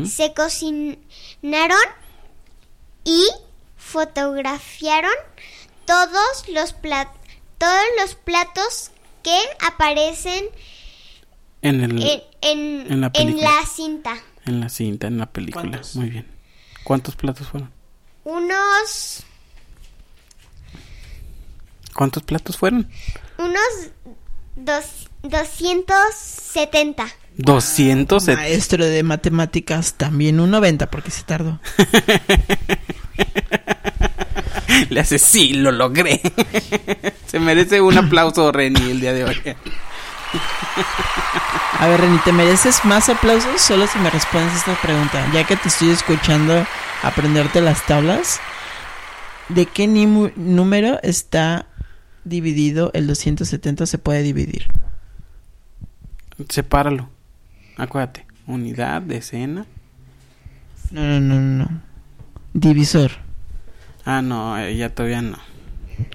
se 0.07 0.35
cocinaron 0.35 1.79
y 3.05 3.25
fotografiaron 3.77 5.13
todos 5.87 6.49
los 6.49 6.75
plat- 6.81 7.09
todos 7.59 7.85
los 8.01 8.15
platos 8.15 8.91
que 9.23 9.39
aparecen 9.67 10.45
En, 11.63 11.81
el, 11.81 12.03
en, 12.03 12.23
en- 12.43 12.93
en 12.93 13.01
la 13.01 13.07
en 13.07 13.13
película. 13.13 13.51
la 13.61 13.67
cinta. 13.67 14.15
en 14.45 14.61
la 14.61 14.69
cinta, 14.69 15.07
en 15.07 15.19
la 15.19 15.27
película. 15.33 15.63
¿Cuántos? 15.71 15.97
Muy 15.97 16.11
bien. 16.11 16.27
¿Cuántos 16.85 17.17
platos 17.17 17.49
fueron? 17.49 17.73
Unos 18.25 19.25
¿Cuántos 21.95 22.23
platos 22.23 22.57
fueron? 22.57 22.89
unos 23.39 23.91
dos, 24.57 25.09
270. 25.23 27.07
200. 27.37 28.29
Maestro 28.29 28.85
de 28.87 29.03
matemáticas 29.03 29.95
también 29.95 30.39
un 30.41 30.51
90 30.51 30.91
porque 30.91 31.11
se 31.11 31.23
tardó. 31.25 31.59
Le 34.91 35.01
hace, 35.01 35.19
sí, 35.19 35.55
lo 35.55 35.71
logré. 35.71 36.21
Se 37.27 37.39
merece 37.41 37.81
un 37.81 37.97
aplauso, 37.97 38.53
Reni, 38.53 38.91
el 38.91 39.01
día 39.01 39.13
de 39.15 39.25
hoy. 39.25 39.37
A 41.79 41.89
ver, 41.89 42.01
Reni, 42.01 42.19
¿te 42.19 42.33
mereces 42.33 42.85
más 42.85 43.09
aplausos 43.09 43.61
solo 43.61 43.87
si 43.87 43.99
me 43.99 44.11
respondes 44.11 44.55
esta 44.55 44.81
pregunta? 44.81 45.25
Ya 45.33 45.45
que 45.45 45.57
te 45.57 45.69
estoy 45.69 45.91
escuchando 45.91 46.67
aprenderte 47.03 47.61
las 47.61 47.85
tablas, 47.87 48.41
¿de 49.49 49.67
qué 49.67 49.87
número 49.87 50.99
está 51.03 51.67
dividido 52.25 52.91
el 52.95 53.07
270 53.07 53.87
se 53.87 53.99
puede 53.99 54.23
dividir? 54.23 54.69
Sepáralo. 56.49 57.09
Acuérdate. 57.77 58.27
Unidad, 58.47 59.03
decena. 59.03 59.67
No, 60.91 61.03
no, 61.03 61.21
no, 61.21 61.41
no, 61.41 61.65
no. 61.65 61.81
Divisor. 62.55 63.13
Ah, 64.05 64.21
no, 64.21 64.59
eh, 64.59 64.77
ya 64.77 64.91
todavía 64.91 65.23
no. 65.23 65.39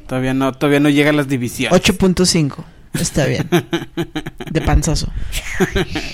Todavía 0.07 0.33
no, 0.33 0.51
todavía 0.53 0.79
no 0.79 0.89
llega 0.89 1.09
a 1.09 1.13
las 1.13 1.27
divisiones. 1.27 1.81
8.5. 1.81 2.63
Está 2.99 3.25
bien. 3.25 3.49
De 4.51 4.61
panzazo. 4.61 5.07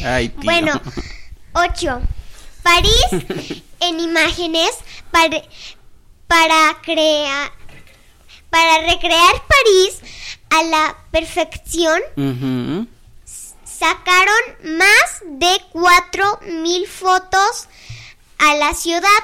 Ay. 0.06 0.34
Bueno, 0.44 0.82
8. 1.54 2.02
París 2.64 3.06
en 3.82 4.00
imágenes 4.00 4.72
para, 5.12 5.42
para 6.28 6.78
crear 6.82 7.52
para 8.50 8.88
recrear 8.88 9.34
París 9.48 10.00
a 10.52 10.64
la 10.64 10.96
perfección. 11.10 12.00
Sacaron 13.66 14.78
más 14.78 15.24
de 15.40 15.60
4000 15.72 16.88
fotos 16.88 17.68
a 18.38 18.56
la 18.56 18.74
ciudad. 18.76 19.24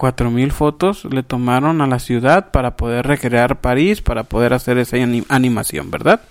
4.000 0.00 0.50
fotos 0.50 1.04
le 1.04 1.22
tomaron 1.22 1.82
a 1.82 1.86
la 1.86 1.98
ciudad 1.98 2.52
para 2.52 2.74
poder 2.74 3.06
recrear 3.06 3.60
París, 3.60 4.00
para 4.00 4.24
poder 4.24 4.54
hacer 4.54 4.78
esa 4.78 4.96
animación, 5.28 5.90
¿verdad? 5.90 6.22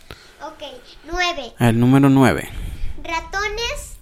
Ok, 0.42 0.64
9. 1.06 1.54
El 1.60 1.80
número 1.80 2.10
9. 2.10 2.50
Ratones 3.04 4.00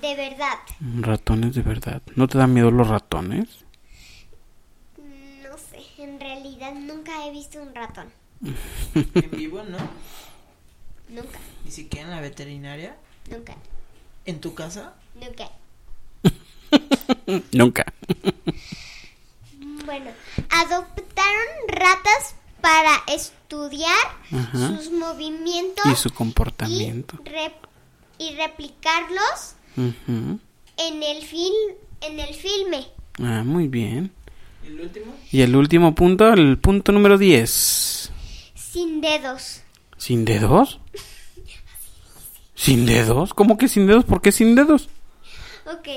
de 0.00 0.14
verdad. 0.14 0.58
Ratones 1.00 1.56
de 1.56 1.62
verdad. 1.62 2.02
¿No 2.14 2.28
te 2.28 2.38
dan 2.38 2.54
miedo 2.54 2.70
los 2.70 2.86
ratones? 2.86 3.48
No 4.96 5.58
sé, 5.58 5.82
en 5.98 6.20
realidad 6.20 6.72
nunca 6.72 7.26
he 7.26 7.32
visto 7.32 7.60
un 7.60 7.74
ratón. 7.74 8.12
¿En 8.94 9.30
vivo, 9.32 9.64
no? 9.64 9.78
Nunca. 11.08 11.40
¿Ni 11.64 11.72
siquiera 11.72 12.06
en 12.06 12.14
la 12.14 12.20
veterinaria? 12.20 12.96
Nunca. 13.28 13.56
¿En 14.24 14.40
tu 14.40 14.54
casa? 14.54 14.94
Nunca. 15.16 15.50
Nunca. 17.52 17.84
Bueno, 19.84 20.10
adoptaron 20.50 21.46
ratas 21.68 22.34
para 22.60 23.02
estudiar 23.08 23.96
Ajá. 24.32 24.68
sus 24.78 24.90
movimientos 24.92 25.84
Y 25.90 25.96
su 25.96 26.10
comportamiento. 26.10 27.18
y, 27.24 27.28
rep- 27.28 27.68
y 28.18 28.34
replicarlos 28.36 29.54
en 29.76 31.02
el 31.02 31.22
fil 31.24 31.52
en 32.00 32.18
el 32.20 32.34
filme. 32.34 32.86
Ah, 33.20 33.42
muy 33.44 33.68
bien. 33.68 34.12
¿El 34.64 34.80
último? 34.80 35.14
Y 35.30 35.40
el 35.42 35.54
último 35.56 35.94
punto, 35.94 36.32
el 36.32 36.58
punto 36.58 36.92
número 36.92 37.18
10. 37.18 38.10
Sin 38.54 39.00
dedos. 39.00 39.62
¿Sin 39.98 40.24
dedos? 40.24 40.80
¿Sin 42.54 42.86
dedos? 42.86 43.34
¿Cómo 43.34 43.58
que 43.58 43.68
sin 43.68 43.86
dedos? 43.86 44.04
¿Por 44.04 44.20
qué 44.22 44.30
sin 44.32 44.54
dedos? 44.54 44.88
Ok, 45.66 45.88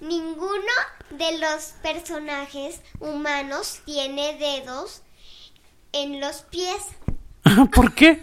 ninguno 0.00 0.72
de 1.10 1.38
los 1.38 1.74
personajes 1.82 2.80
humanos 3.00 3.80
tiene 3.84 4.36
dedos 4.38 5.02
en 5.92 6.20
los 6.20 6.42
pies. 6.42 6.82
¿Por 7.74 7.94
qué? 7.94 8.20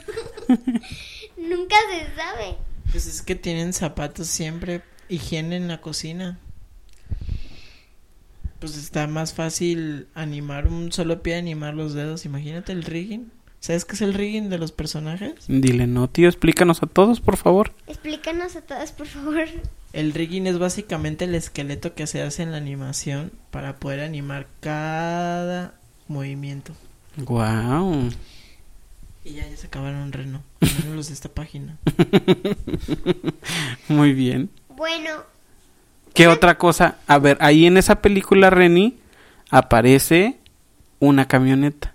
Nunca 1.37 1.75
se 1.91 2.15
sabe. 2.15 2.57
Pues 2.91 3.07
es 3.07 3.21
que 3.21 3.35
tienen 3.35 3.73
zapatos 3.73 4.27
siempre, 4.27 4.81
higiene 5.09 5.57
en 5.57 5.67
la 5.67 5.81
cocina. 5.81 6.39
Pues 8.59 8.77
está 8.77 9.07
más 9.07 9.33
fácil 9.33 10.07
animar 10.13 10.67
un 10.67 10.91
solo 10.91 11.21
pie, 11.21 11.35
animar 11.35 11.73
los 11.73 11.93
dedos. 11.93 12.25
Imagínate 12.25 12.71
el 12.71 12.83
rigging. 12.83 13.31
¿Sabes 13.59 13.83
qué 13.83 13.95
es 13.95 14.01
el 14.01 14.13
rigging 14.13 14.49
de 14.49 14.59
los 14.59 14.71
personajes? 14.71 15.33
Dile, 15.47 15.87
no, 15.87 16.07
tío, 16.07 16.29
explícanos 16.29 16.83
a 16.83 16.87
todos, 16.87 17.19
por 17.19 17.35
favor. 17.35 17.73
Explícanos 17.87 18.55
a 18.55 18.61
todos, 18.61 18.91
por 18.91 19.07
favor. 19.07 19.47
El 19.95 20.13
rigging 20.13 20.45
es 20.45 20.59
básicamente 20.59 21.23
el 21.23 21.35
esqueleto 21.35 21.93
que 21.93 22.05
se 22.05 22.21
hace 22.21 22.43
en 22.43 22.51
la 22.51 22.57
animación 22.57 23.31
para 23.49 23.77
poder 23.77 24.01
animar 24.01 24.45
cada 24.59 25.75
movimiento. 26.09 26.73
Wow. 27.15 28.09
Y 29.23 29.35
ya, 29.35 29.47
ya 29.47 29.55
se 29.55 29.67
acabaron 29.67 30.11
reno. 30.11 30.43
Al 30.59 30.69
menos 30.79 30.95
los 30.97 31.07
de 31.07 31.13
esta 31.13 31.29
página. 31.29 31.77
Muy 33.87 34.11
bien. 34.11 34.49
Bueno, 34.67 35.11
¿Qué 36.13 36.27
otra 36.27 36.57
cosa? 36.57 36.97
A 37.07 37.17
ver, 37.17 37.37
ahí 37.39 37.65
en 37.65 37.77
esa 37.77 38.01
película, 38.01 38.49
Reni, 38.49 38.97
aparece 39.49 40.35
una 40.99 41.25
camioneta. 41.25 41.93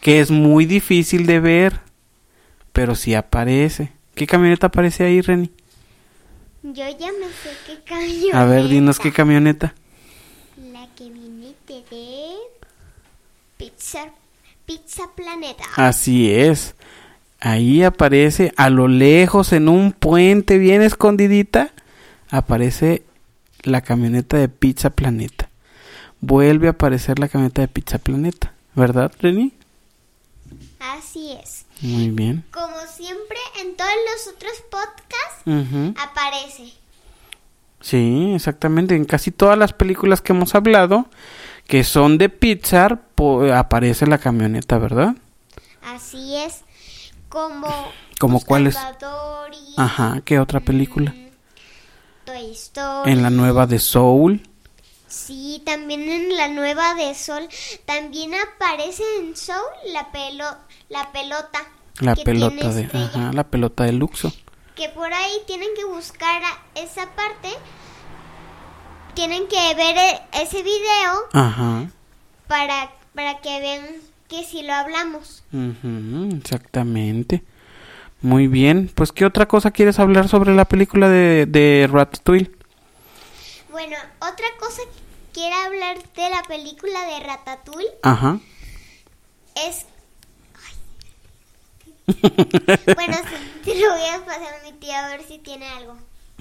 Que 0.00 0.18
es 0.18 0.32
muy 0.32 0.66
difícil 0.66 1.26
de 1.26 1.38
ver, 1.38 1.78
pero 2.72 2.96
sí 2.96 3.14
aparece. 3.14 3.92
¿Qué 4.16 4.26
camioneta 4.26 4.66
aparece 4.66 5.04
ahí, 5.04 5.20
Reni? 5.20 5.52
Yo 6.62 6.84
ya 6.98 7.12
me 7.12 7.26
sé 7.26 7.50
qué 7.66 7.82
camioneta. 7.84 8.40
A 8.40 8.44
ver, 8.44 8.68
dinos 8.68 8.98
qué 8.98 9.12
camioneta. 9.12 9.74
La 10.72 10.86
camioneta 10.96 11.74
de 11.90 12.34
Pizza, 13.56 14.10
Pizza 14.64 15.04
Planeta. 15.14 15.64
Así 15.76 16.30
es. 16.30 16.74
Ahí 17.40 17.82
aparece 17.82 18.52
a 18.56 18.70
lo 18.70 18.86
lejos 18.86 19.52
en 19.52 19.68
un 19.68 19.92
puente 19.92 20.58
bien 20.58 20.82
escondidita. 20.82 21.72
Aparece 22.30 23.02
la 23.64 23.80
camioneta 23.80 24.36
de 24.36 24.48
Pizza 24.48 24.90
Planeta. 24.90 25.50
Vuelve 26.20 26.68
a 26.68 26.70
aparecer 26.70 27.18
la 27.18 27.28
camioneta 27.28 27.62
de 27.62 27.68
Pizza 27.68 27.98
Planeta. 27.98 28.52
¿Verdad, 28.76 29.12
Reni? 29.20 29.52
Así 30.78 31.32
es. 31.32 31.61
Muy 31.82 32.10
bien. 32.10 32.44
Como 32.52 32.76
siempre, 32.86 33.38
en 33.60 33.76
todos 33.76 33.90
los 34.10 34.34
otros 34.34 34.52
podcasts 34.70 35.98
aparece. 36.00 36.72
Sí, 37.80 38.32
exactamente. 38.34 38.94
En 38.94 39.04
casi 39.04 39.32
todas 39.32 39.58
las 39.58 39.72
películas 39.72 40.20
que 40.20 40.32
hemos 40.32 40.54
hablado, 40.54 41.06
que 41.66 41.82
son 41.82 42.18
de 42.18 42.28
Pixar, 42.28 43.02
aparece 43.52 44.06
la 44.06 44.18
camioneta, 44.18 44.78
¿verdad? 44.78 45.16
Así 45.82 46.36
es. 46.36 46.60
Como. 47.28 47.68
¿Como 48.18 48.40
cuáles? 48.44 48.76
Ajá, 49.76 50.22
¿qué 50.24 50.38
otra 50.38 50.60
película? 50.60 51.10
mm, 51.10 51.28
Toy 52.24 52.52
Story. 52.52 53.10
En 53.10 53.22
la 53.22 53.30
nueva 53.30 53.66
de 53.66 53.80
Soul. 53.80 54.42
Sí, 55.08 55.62
también 55.66 56.08
en 56.08 56.36
la 56.36 56.48
nueva 56.48 56.94
de 56.94 57.14
Sol. 57.14 57.46
También 57.84 58.32
aparece 58.34 59.02
en 59.18 59.36
Soul 59.36 59.58
la, 59.92 60.10
pelo, 60.12 60.44
la 60.92 61.10
pelota. 61.12 61.60
La 62.00 62.14
pelota 62.14 62.68
de, 62.70 62.82
estrella. 62.82 63.06
ajá, 63.06 63.32
la 63.32 63.44
pelota 63.44 63.84
de 63.84 63.92
Luxo. 63.92 64.32
Que 64.76 64.88
por 64.88 65.12
ahí 65.12 65.32
tienen 65.46 65.68
que 65.76 65.84
buscar 65.84 66.42
esa 66.74 67.06
parte. 67.14 67.48
Tienen 69.14 69.46
que 69.48 69.74
ver 69.74 69.96
e- 69.96 70.42
ese 70.42 70.62
video 70.62 71.28
Ajá. 71.32 71.86
para, 72.46 72.90
para 73.14 73.40
que 73.40 73.60
vean 73.60 73.86
que 74.28 74.44
si 74.44 74.62
lo 74.62 74.72
hablamos. 74.72 75.44
Ujú, 75.52 76.34
exactamente. 76.36 77.42
Muy 78.22 78.46
bien. 78.46 78.90
Pues, 78.94 79.12
¿qué 79.12 79.26
otra 79.26 79.46
cosa 79.46 79.70
quieres 79.70 79.98
hablar 79.98 80.28
sobre 80.28 80.54
la 80.54 80.64
película 80.64 81.08
de, 81.08 81.44
de 81.46 81.88
Ratatouille? 81.90 82.50
Bueno, 83.70 83.96
otra 84.20 84.46
cosa 84.58 84.80
que 84.82 85.32
quiero 85.40 85.56
hablar 85.56 85.98
de 86.14 86.30
la 86.30 86.42
película 86.44 87.04
de 87.06 87.20
Ratatouille 87.20 87.88
Ajá. 88.02 88.38
es... 89.56 89.86
Bueno, 92.06 93.16
sí, 93.16 93.36
te 93.64 93.80
lo 93.80 93.90
voy 93.92 94.08
a 94.08 94.24
pasar 94.24 94.54
a 94.60 94.64
mi 94.64 94.72
tía 94.78 95.06
a 95.06 95.08
ver 95.10 95.22
si 95.26 95.38
tiene 95.38 95.66
algo. 95.68 95.96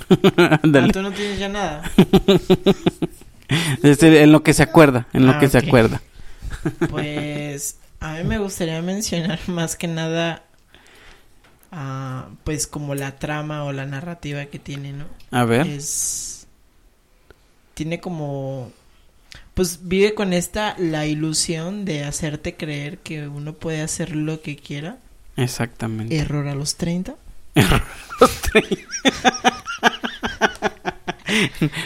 Ándale. 0.64 0.88
Ah, 0.90 0.92
tú 0.92 1.02
no 1.02 1.12
tienes 1.12 1.40
ya 1.40 1.50
nada. 1.50 1.84
Es 3.84 4.02
el- 4.04 4.18
en 4.18 4.32
lo 4.32 4.44
que 4.44 4.54
se 4.54 4.64
acuerda, 4.64 5.08
en 5.14 5.26
lo 5.28 5.34
Ah, 5.34 5.40
que 5.40 5.50
se 5.50 5.58
acuerda. 5.60 6.02
Pues 6.90 7.78
a 8.00 8.14
mí 8.14 8.24
me 8.24 8.38
gustaría 8.40 8.82
mencionar 8.82 9.40
más 9.48 9.76
que 9.76 9.88
nada, 9.88 10.44
ah, 11.72 12.28
pues 12.44 12.68
como 12.68 12.96
la 12.96 13.18
trama 13.20 13.64
o 13.64 13.72
la 13.72 13.86
narrativa 13.86 14.46
que 14.46 14.60
tiene, 14.60 14.94
¿no? 14.94 15.06
A 15.32 15.44
ver. 15.46 15.68
Es 15.68 16.48
tiene 17.74 18.00
como 18.00 18.72
pues 19.54 19.80
vive 19.88 20.14
con 20.14 20.34
esta 20.34 20.76
la 20.78 21.06
ilusión 21.08 21.84
de 21.86 22.04
hacerte 22.04 22.56
creer 22.56 23.00
que 23.00 23.28
uno 23.28 23.54
puede 23.54 23.82
hacer 23.82 24.16
lo 24.16 24.42
que 24.42 24.56
quiera. 24.56 24.98
Exactamente. 25.38 26.16
Error 26.18 26.48
a 26.48 26.56
los 26.56 26.76
30. 26.76 27.16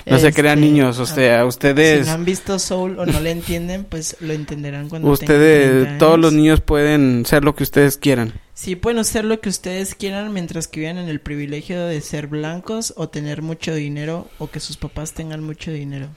No 0.05 0.19
se 0.19 0.33
crean 0.33 0.59
Este, 0.59 0.69
niños, 0.69 0.99
o 0.99 1.05
sea, 1.05 1.41
Si 1.41 1.47
ustedes, 1.47 2.07
no 2.07 2.13
han 2.13 2.25
visto 2.25 2.59
Soul 2.59 2.99
o 2.99 3.05
no 3.05 3.19
le 3.19 3.31
entienden, 3.31 3.83
pues 3.83 4.17
lo 4.19 4.33
entenderán 4.33 4.89
cuando 4.89 5.07
tengan 5.07 5.13
ustedes, 5.13 5.83
30 5.83 5.97
todos 5.99 6.19
los 6.19 6.33
niños 6.33 6.61
pueden 6.61 7.25
ser 7.25 7.43
lo 7.43 7.55
que 7.55 7.63
ustedes 7.63 7.97
quieran. 7.97 8.33
Sí, 8.53 8.75
pueden 8.75 8.99
hacer 8.99 9.25
lo 9.25 9.39
que 9.39 9.49
ustedes 9.49 9.95
quieran 9.95 10.33
mientras 10.33 10.67
que 10.67 10.79
vivan 10.79 10.97
en 10.97 11.09
el 11.09 11.19
privilegio 11.19 11.85
de 11.85 12.01
ser 12.01 12.27
blancos 12.27 12.93
o 12.97 13.09
tener 13.09 13.41
mucho 13.41 13.73
dinero 13.73 14.27
o 14.39 14.49
que 14.49 14.59
sus 14.59 14.77
papás 14.77 15.13
tengan 15.13 15.43
mucho 15.43 15.71
dinero. 15.71 16.07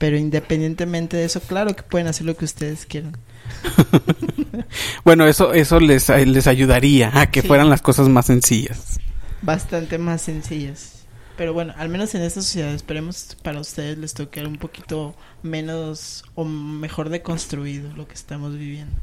Pero 0.00 0.16
independientemente 0.18 1.16
de 1.16 1.26
eso, 1.26 1.40
claro 1.40 1.76
que 1.76 1.84
pueden 1.84 2.08
hacer 2.08 2.26
lo 2.26 2.36
que 2.36 2.46
ustedes 2.46 2.86
quieran. 2.86 3.16
Bueno, 5.04 5.26
eso, 5.26 5.52
eso 5.54 5.80
les, 5.80 6.08
les 6.08 6.46
ayudaría 6.46 7.10
a 7.20 7.30
que 7.30 7.42
Sí. 7.42 7.48
fueran 7.48 7.70
las 7.70 7.82
cosas 7.82 8.08
más 8.08 8.26
sencillas. 8.26 9.00
Bastante 9.42 9.98
más 9.98 10.22
sencillas. 10.22 11.06
Pero 11.36 11.54
bueno, 11.54 11.72
al 11.78 11.88
menos 11.88 12.14
en 12.14 12.22
esta 12.22 12.42
sociedad 12.42 12.74
esperemos 12.74 13.36
para 13.42 13.60
ustedes 13.60 13.96
les 13.98 14.12
toque 14.14 14.44
un 14.44 14.58
poquito 14.58 15.14
menos 15.42 16.24
o 16.34 16.44
mejor 16.44 17.08
deconstruido 17.08 17.92
lo 17.96 18.06
que 18.06 18.14
estamos 18.14 18.56
viviendo. 18.58 18.94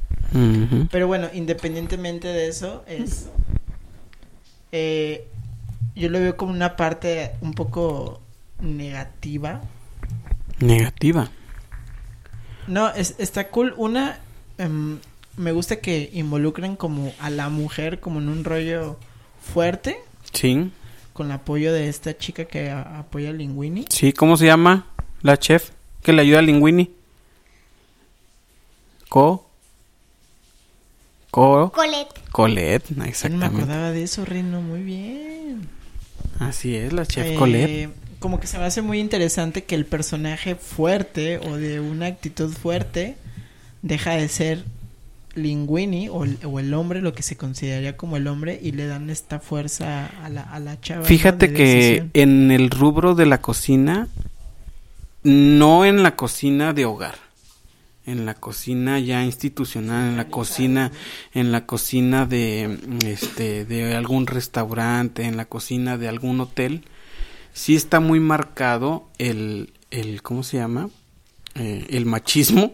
Pero 0.91 1.07
bueno, 1.07 1.29
independientemente 1.33 2.27
de 2.27 2.47
eso, 2.47 2.83
es. 2.87 3.29
eh, 4.71 5.27
yo 5.95 6.09
lo 6.09 6.19
veo 6.19 6.37
como 6.37 6.51
una 6.51 6.75
parte 6.75 7.31
un 7.41 7.53
poco 7.53 8.21
negativa. 8.61 9.61
Negativa. 10.59 11.29
No, 12.67 12.89
es, 12.89 13.15
está 13.19 13.49
cool. 13.49 13.73
Una, 13.77 14.19
em, 14.57 14.99
me 15.37 15.51
gusta 15.51 15.77
que 15.79 16.09
involucren 16.13 16.75
como 16.75 17.13
a 17.19 17.29
la 17.29 17.49
mujer 17.49 17.99
como 17.99 18.19
en 18.19 18.29
un 18.29 18.43
rollo 18.43 18.97
fuerte, 19.41 19.97
Sí, 20.33 20.71
con 21.13 21.27
el 21.27 21.31
apoyo 21.33 21.71
de 21.73 21.87
esta 21.87 22.17
chica 22.17 22.45
que 22.45 22.69
a- 22.69 22.99
apoya 22.99 23.29
a 23.29 23.33
Linguini. 23.33 23.85
sí, 23.89 24.11
¿cómo 24.13 24.35
se 24.37 24.45
llama 24.45 24.87
la 25.21 25.37
chef 25.37 25.69
que 26.03 26.11
le 26.13 26.21
ayuda 26.23 26.39
a 26.39 26.41
Linguini? 26.41 26.91
Co. 29.09 29.47
Co. 31.31 31.71
Colette. 31.73 32.21
Colette, 32.31 32.91
No 32.91 33.03
me 33.03 33.09
exactamente. 33.09 33.55
acordaba 33.55 33.91
de 33.91 34.03
eso, 34.03 34.25
Rino, 34.25 34.61
muy 34.61 34.81
bien. 34.81 35.69
Así 36.39 36.75
es, 36.75 36.93
la 36.93 37.05
chef 37.05 37.25
Eh, 37.27 37.35
Colette. 37.35 37.89
Como 38.19 38.39
que 38.39 38.47
se 38.47 38.57
me 38.57 38.65
hace 38.65 38.81
muy 38.81 38.99
interesante 38.99 39.63
que 39.63 39.75
el 39.75 39.85
personaje 39.85 40.55
fuerte 40.55 41.37
o 41.37 41.57
de 41.57 41.79
una 41.79 42.07
actitud 42.07 42.51
fuerte 42.51 43.15
deja 43.81 44.13
de 44.13 44.27
ser 44.27 44.63
Linguini 45.35 46.09
o 46.09 46.23
el, 46.23 46.39
o 46.43 46.59
el 46.59 46.73
hombre, 46.73 47.01
lo 47.01 47.13
que 47.13 47.23
se 47.23 47.37
consideraría 47.37 47.95
como 47.95 48.17
el 48.17 48.27
hombre, 48.27 48.59
y 48.61 48.71
le 48.71 48.87
dan 48.87 49.09
esta 49.09 49.39
fuerza 49.39 50.07
a 50.23 50.29
la, 50.29 50.41
a 50.41 50.59
la 50.59 50.79
chava. 50.81 51.01
¿no? 51.01 51.05
Fíjate 51.05 51.47
de 51.47 51.53
que 51.53 51.63
decisión. 51.63 52.11
en 52.13 52.51
el 52.51 52.69
rubro 52.69 53.15
de 53.15 53.27
la 53.27 53.39
cocina, 53.39 54.07
no 55.23 55.85
en 55.85 56.03
la 56.03 56.15
cocina 56.15 56.73
de 56.73 56.85
hogar, 56.85 57.15
en 58.05 58.25
la 58.25 58.33
cocina 58.33 58.99
ya 58.99 59.23
institucional, 59.23 60.09
en 60.09 60.17
la 60.17 60.27
cocina, 60.29 60.91
en 61.33 61.51
la 61.51 61.65
cocina 61.65 62.25
de 62.25 62.79
este 63.05 63.65
de 63.65 63.95
algún 63.95 64.27
restaurante, 64.27 65.23
en 65.23 65.37
la 65.37 65.45
cocina 65.45 65.97
de 65.97 66.07
algún 66.07 66.39
hotel, 66.39 66.85
sí 67.57 67.75
está 67.75 67.99
muy 67.99 68.19
marcado 68.19 69.09
el, 69.17 69.73
el 69.89 70.21
¿cómo 70.21 70.43
se 70.43 70.57
llama? 70.57 70.91
Eh, 71.55 71.87
el 71.89 72.05
machismo, 72.05 72.73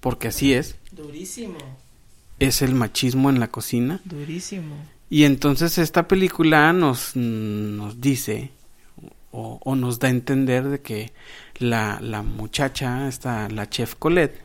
porque 0.00 0.26
así 0.26 0.52
es, 0.54 0.74
Durísimo, 0.90 1.56
es 2.40 2.60
el 2.60 2.74
machismo 2.74 3.30
en 3.30 3.38
la 3.38 3.48
cocina. 3.48 4.00
durísimo. 4.04 4.74
Y 5.08 5.22
entonces 5.22 5.78
esta 5.78 6.08
película 6.08 6.72
nos, 6.72 7.14
nos 7.14 8.00
dice 8.00 8.50
o, 9.30 9.60
o 9.62 9.76
nos 9.76 10.00
da 10.00 10.08
a 10.08 10.10
entender 10.10 10.64
de 10.64 10.80
que 10.80 11.12
la, 11.58 12.00
la 12.02 12.22
muchacha, 12.22 13.06
esta, 13.06 13.48
la 13.48 13.70
chef 13.70 13.94
Colette, 13.94 14.40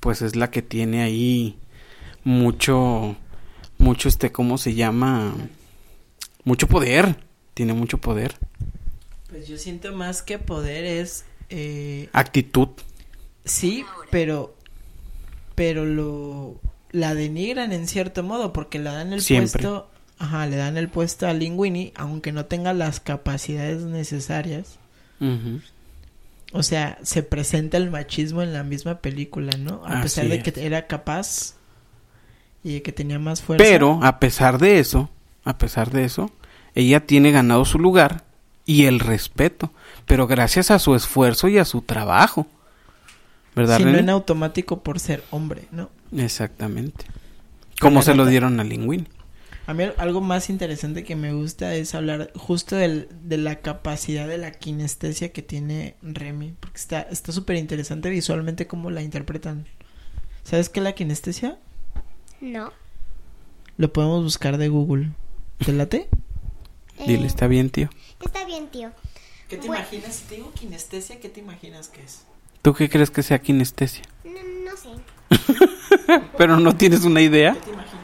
pues 0.00 0.22
es 0.22 0.34
la 0.34 0.50
que 0.50 0.60
tiene 0.62 1.02
ahí 1.02 1.56
mucho, 2.24 3.14
mucho 3.78 4.08
este, 4.08 4.32
¿cómo 4.32 4.58
se 4.58 4.74
llama? 4.74 5.34
Mucho 6.42 6.66
poder, 6.66 7.29
tiene 7.60 7.74
mucho 7.74 7.98
poder, 7.98 8.36
Pues 9.28 9.46
yo 9.48 9.56
siento 9.58 9.92
más 9.94 10.22
que 10.22 10.38
poder 10.38 10.84
es... 10.84 11.24
eh, 11.48 12.08
actitud, 12.12 12.68
Sí, 13.44 13.84
pero 14.10 14.56
pero 15.54 15.84
lo 15.84 16.60
la 16.92 17.14
denigran 17.14 17.72
en 17.72 17.86
cierto 17.86 18.22
modo 18.22 18.52
porque 18.52 18.78
le 18.78 18.90
dan 18.90 19.12
el 19.12 19.22
Siempre. 19.22 19.74
puesto, 19.74 19.90
ajá, 20.18 20.46
le 20.46 20.56
dan 20.56 20.76
el 20.76 20.88
puesto 20.90 21.26
a 21.26 21.32
Linguini 21.34 21.92
aunque 21.96 22.32
no 22.32 22.46
tenga 22.46 22.72
las 22.74 23.00
capacidades 23.00 23.82
necesarias. 23.82 24.78
Ujú. 25.20 25.60
O 26.52 26.62
sea, 26.62 26.98
se 27.02 27.22
presenta 27.22 27.76
el 27.76 27.90
machismo 27.90 28.42
en 28.42 28.52
la 28.52 28.62
misma 28.64 29.00
película, 29.00 29.56
¿no? 29.56 29.82
A 29.86 29.98
Así 30.00 30.02
pesar 30.02 30.28
de 30.28 30.42
que 30.42 30.52
era 30.64 30.86
capaz 30.86 31.54
y 32.62 32.74
de 32.74 32.82
que 32.82 32.92
tenía 32.92 33.18
más 33.18 33.42
fuerza. 33.42 33.62
Pero 33.64 34.00
a 34.02 34.18
pesar 34.18 34.58
de 34.58 34.78
eso, 34.78 35.10
a 35.44 35.58
pesar 35.58 35.90
de 35.90 36.04
eso, 36.04 36.30
ella 36.74 37.06
tiene 37.06 37.30
ganado 37.30 37.64
su 37.64 37.78
lugar 37.78 38.24
y 38.66 38.84
el 38.86 39.00
respeto, 39.00 39.72
pero 40.06 40.26
gracias 40.26 40.70
a 40.70 40.78
su 40.78 40.94
esfuerzo 40.94 41.48
y 41.48 41.58
a 41.58 41.64
su 41.64 41.82
trabajo. 41.82 42.46
¿Verdad, 43.56 43.78
si 43.78 43.84
no 43.84 43.98
en 43.98 44.10
automático 44.10 44.82
por 44.82 45.00
ser 45.00 45.24
hombre, 45.30 45.64
¿no? 45.72 45.90
Exactamente. 46.16 47.04
Como 47.80 48.02
se 48.02 48.14
lo 48.14 48.26
dieron 48.26 48.60
a 48.60 48.64
Linguini. 48.64 49.06
A 49.66 49.74
mí 49.74 49.84
algo 49.98 50.20
más 50.20 50.50
interesante 50.50 51.04
que 51.04 51.14
me 51.16 51.32
gusta 51.32 51.74
es 51.74 51.94
hablar 51.94 52.32
justo 52.34 52.76
del- 52.76 53.08
de 53.22 53.38
la 53.38 53.56
capacidad 53.60 54.26
de 54.26 54.38
la 54.38 54.50
kinestesia 54.52 55.32
que 55.32 55.42
tiene 55.42 55.94
Remy, 56.02 56.54
porque 56.58 56.78
está 56.78 57.02
está 57.02 57.30
súper 57.32 57.56
interesante 57.56 58.10
visualmente 58.10 58.66
cómo 58.66 58.90
la 58.90 59.02
interpretan. 59.02 59.66
¿Sabes 60.42 60.68
qué 60.68 60.80
es 60.80 60.84
la 60.84 60.94
kinestesia? 60.94 61.58
No. 62.40 62.72
Lo 63.76 63.92
podemos 63.92 64.22
buscar 64.24 64.58
de 64.58 64.68
Google. 64.68 65.10
¿Te 65.64 65.72
late? 65.72 66.08
Dile, 67.06 67.24
Eh, 67.24 67.26
está 67.26 67.46
bien, 67.46 67.70
tío. 67.70 67.88
Está 68.24 68.44
bien, 68.44 68.68
tío. 68.68 68.90
¿Qué 69.48 69.56
te 69.56 69.66
Bueno. 69.66 69.82
imaginas? 69.82 70.14
Si 70.16 70.24
te 70.24 70.34
digo 70.36 70.52
kinestesia, 70.52 71.18
¿qué 71.20 71.28
te 71.28 71.40
imaginas 71.40 71.88
que 71.88 72.02
es? 72.02 72.22
¿Tú 72.62 72.74
qué 72.74 72.88
crees 72.88 73.10
que 73.10 73.22
sea 73.22 73.38
kinestesia? 73.40 74.04
No, 74.24 74.70
no 74.70 74.76
sé. 74.76 76.20
Pero 76.38 76.58
no 76.60 76.76
tienes 76.76 77.04
una 77.04 77.20
idea. 77.20 77.54
te 77.54 77.70
imaginas? 77.70 77.94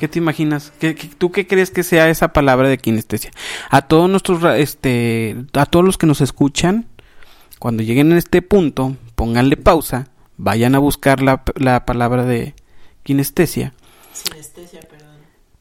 ¿Qué 0.00 0.08
te 0.08 0.18
imaginas? 0.18 0.72
¿Qué, 0.78 0.94
qué- 0.94 1.08
tú 1.08 1.30
qué 1.32 1.46
crees 1.46 1.70
que 1.70 1.82
sea 1.82 2.08
esa 2.10 2.28
palabra 2.32 2.68
de 2.68 2.78
kinestesia? 2.78 3.30
A 3.70 3.82
todos 3.82 4.10
nuestros, 4.10 4.42
ra- 4.42 4.58
este, 4.58 5.36
a 5.54 5.66
todos 5.66 5.84
los 5.84 5.96
que 5.98 6.06
nos 6.06 6.20
escuchan, 6.20 6.86
cuando 7.58 7.82
lleguen 7.82 8.12
a 8.12 8.18
este 8.18 8.42
punto, 8.42 8.96
pónganle 9.14 9.56
pausa, 9.56 10.08
vayan 10.36 10.74
a 10.74 10.78
buscar 10.80 11.22
la, 11.22 11.42
la 11.54 11.84
palabra 11.86 12.24
de 12.24 12.54
kinestesia. 13.04 13.72
Sinestesia, 14.12 14.80
perdón. 14.80 15.16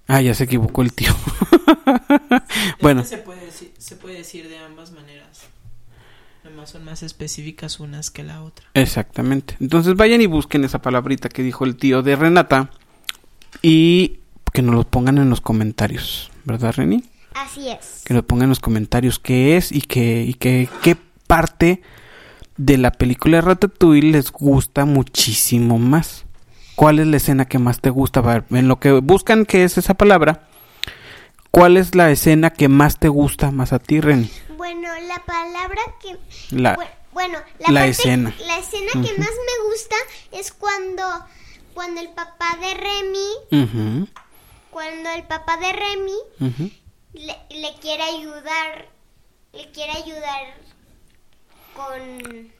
Ah, 0.07 0.21
ya 0.21 0.33
se 0.33 0.43
equivocó 0.45 0.81
el 0.81 0.91
tío. 0.93 1.13
bueno, 2.81 3.03
se 3.03 3.17
puede, 3.17 3.45
decir, 3.45 3.73
se 3.77 3.95
puede 3.95 4.15
decir 4.17 4.49
de 4.49 4.57
ambas 4.57 4.91
maneras. 4.91 5.41
Nomás 6.43 6.69
son 6.69 6.85
más 6.85 7.01
específicas 7.01 7.79
unas 7.79 8.11
que 8.11 8.23
la 8.23 8.43
otra. 8.43 8.67
exactamente. 8.75 9.57
Entonces 9.59 9.95
vayan 9.95 10.21
y 10.21 10.27
busquen 10.27 10.63
esa 10.63 10.79
palabrita 10.81 11.27
que 11.27 11.41
dijo 11.41 11.65
el 11.65 11.75
tío 11.75 12.03
de 12.03 12.15
Renata 12.15 12.69
y 13.63 14.19
que 14.53 14.61
nos 14.61 14.75
lo 14.75 14.83
pongan 14.83 15.17
en 15.17 15.29
los 15.29 15.41
comentarios, 15.41 16.31
¿verdad, 16.43 16.73
Reni? 16.75 17.03
Así 17.33 17.67
es. 17.69 18.03
que 18.05 18.13
nos 18.13 18.23
pongan 18.23 18.43
en 18.45 18.49
los 18.49 18.59
comentarios 18.59 19.19
qué 19.19 19.57
es 19.57 19.71
y 19.71 19.81
qué 19.81 20.23
y 20.23 20.35
qué, 20.35 20.69
qué 20.83 20.95
parte 21.27 21.81
de 22.57 22.77
la 22.77 22.91
película 22.91 23.37
de 23.37 23.41
Ratatouille 23.41 24.11
les 24.11 24.31
gusta 24.31 24.85
muchísimo 24.85 25.77
más. 25.79 26.25
¿Cuál 26.75 26.99
es 26.99 27.07
la 27.07 27.17
escena 27.17 27.45
que 27.45 27.57
más 27.59 27.81
te 27.81 27.89
gusta? 27.89 28.19
A 28.19 28.23
ver, 28.23 28.45
En 28.51 28.67
lo 28.67 28.79
que 28.79 28.91
buscan 28.91 29.45
qué 29.45 29.63
es 29.63 29.77
esa 29.77 29.95
palabra, 29.95 30.47
¿Cuál 31.55 31.77
es 31.77 31.95
la 31.95 32.11
escena 32.11 32.49
que 32.49 32.67
más 32.67 32.99
te 32.99 33.07
gusta 33.07 33.49
más 33.51 33.71
a 33.71 33.79
ti, 33.79 34.01
Reni? 34.01 34.29
Bueno, 34.57 34.89
la 35.07 35.23
palabra 35.25 35.79
que... 36.01 36.17
La, 36.55 36.75
bu- 36.75 36.85
Bueno, 37.13 37.37
la 37.59 37.65
parte- 37.67 37.87
escena. 37.89 38.33
La 38.45 38.59
escena 38.59 38.91
que 38.91 38.99
más 39.17 39.29
me 39.29 39.69
gusta 39.69 39.95
es 40.33 40.51
cuando, 40.51 41.01
cuando 41.73 42.01
el 42.01 42.09
papá 42.09 42.57
de 42.59 42.73
Remy, 42.73 43.67
cuando 44.69 45.09
el 45.11 45.23
papá 45.23 45.55
de 45.57 45.71
Remy 45.71 46.61
le, 47.13 47.37
le 47.49 47.73
quiere 47.79 48.03
ayudar, 48.03 48.89
le 49.53 49.71
quiere 49.71 49.93
ayudar 49.93 50.55
con... 51.73 52.51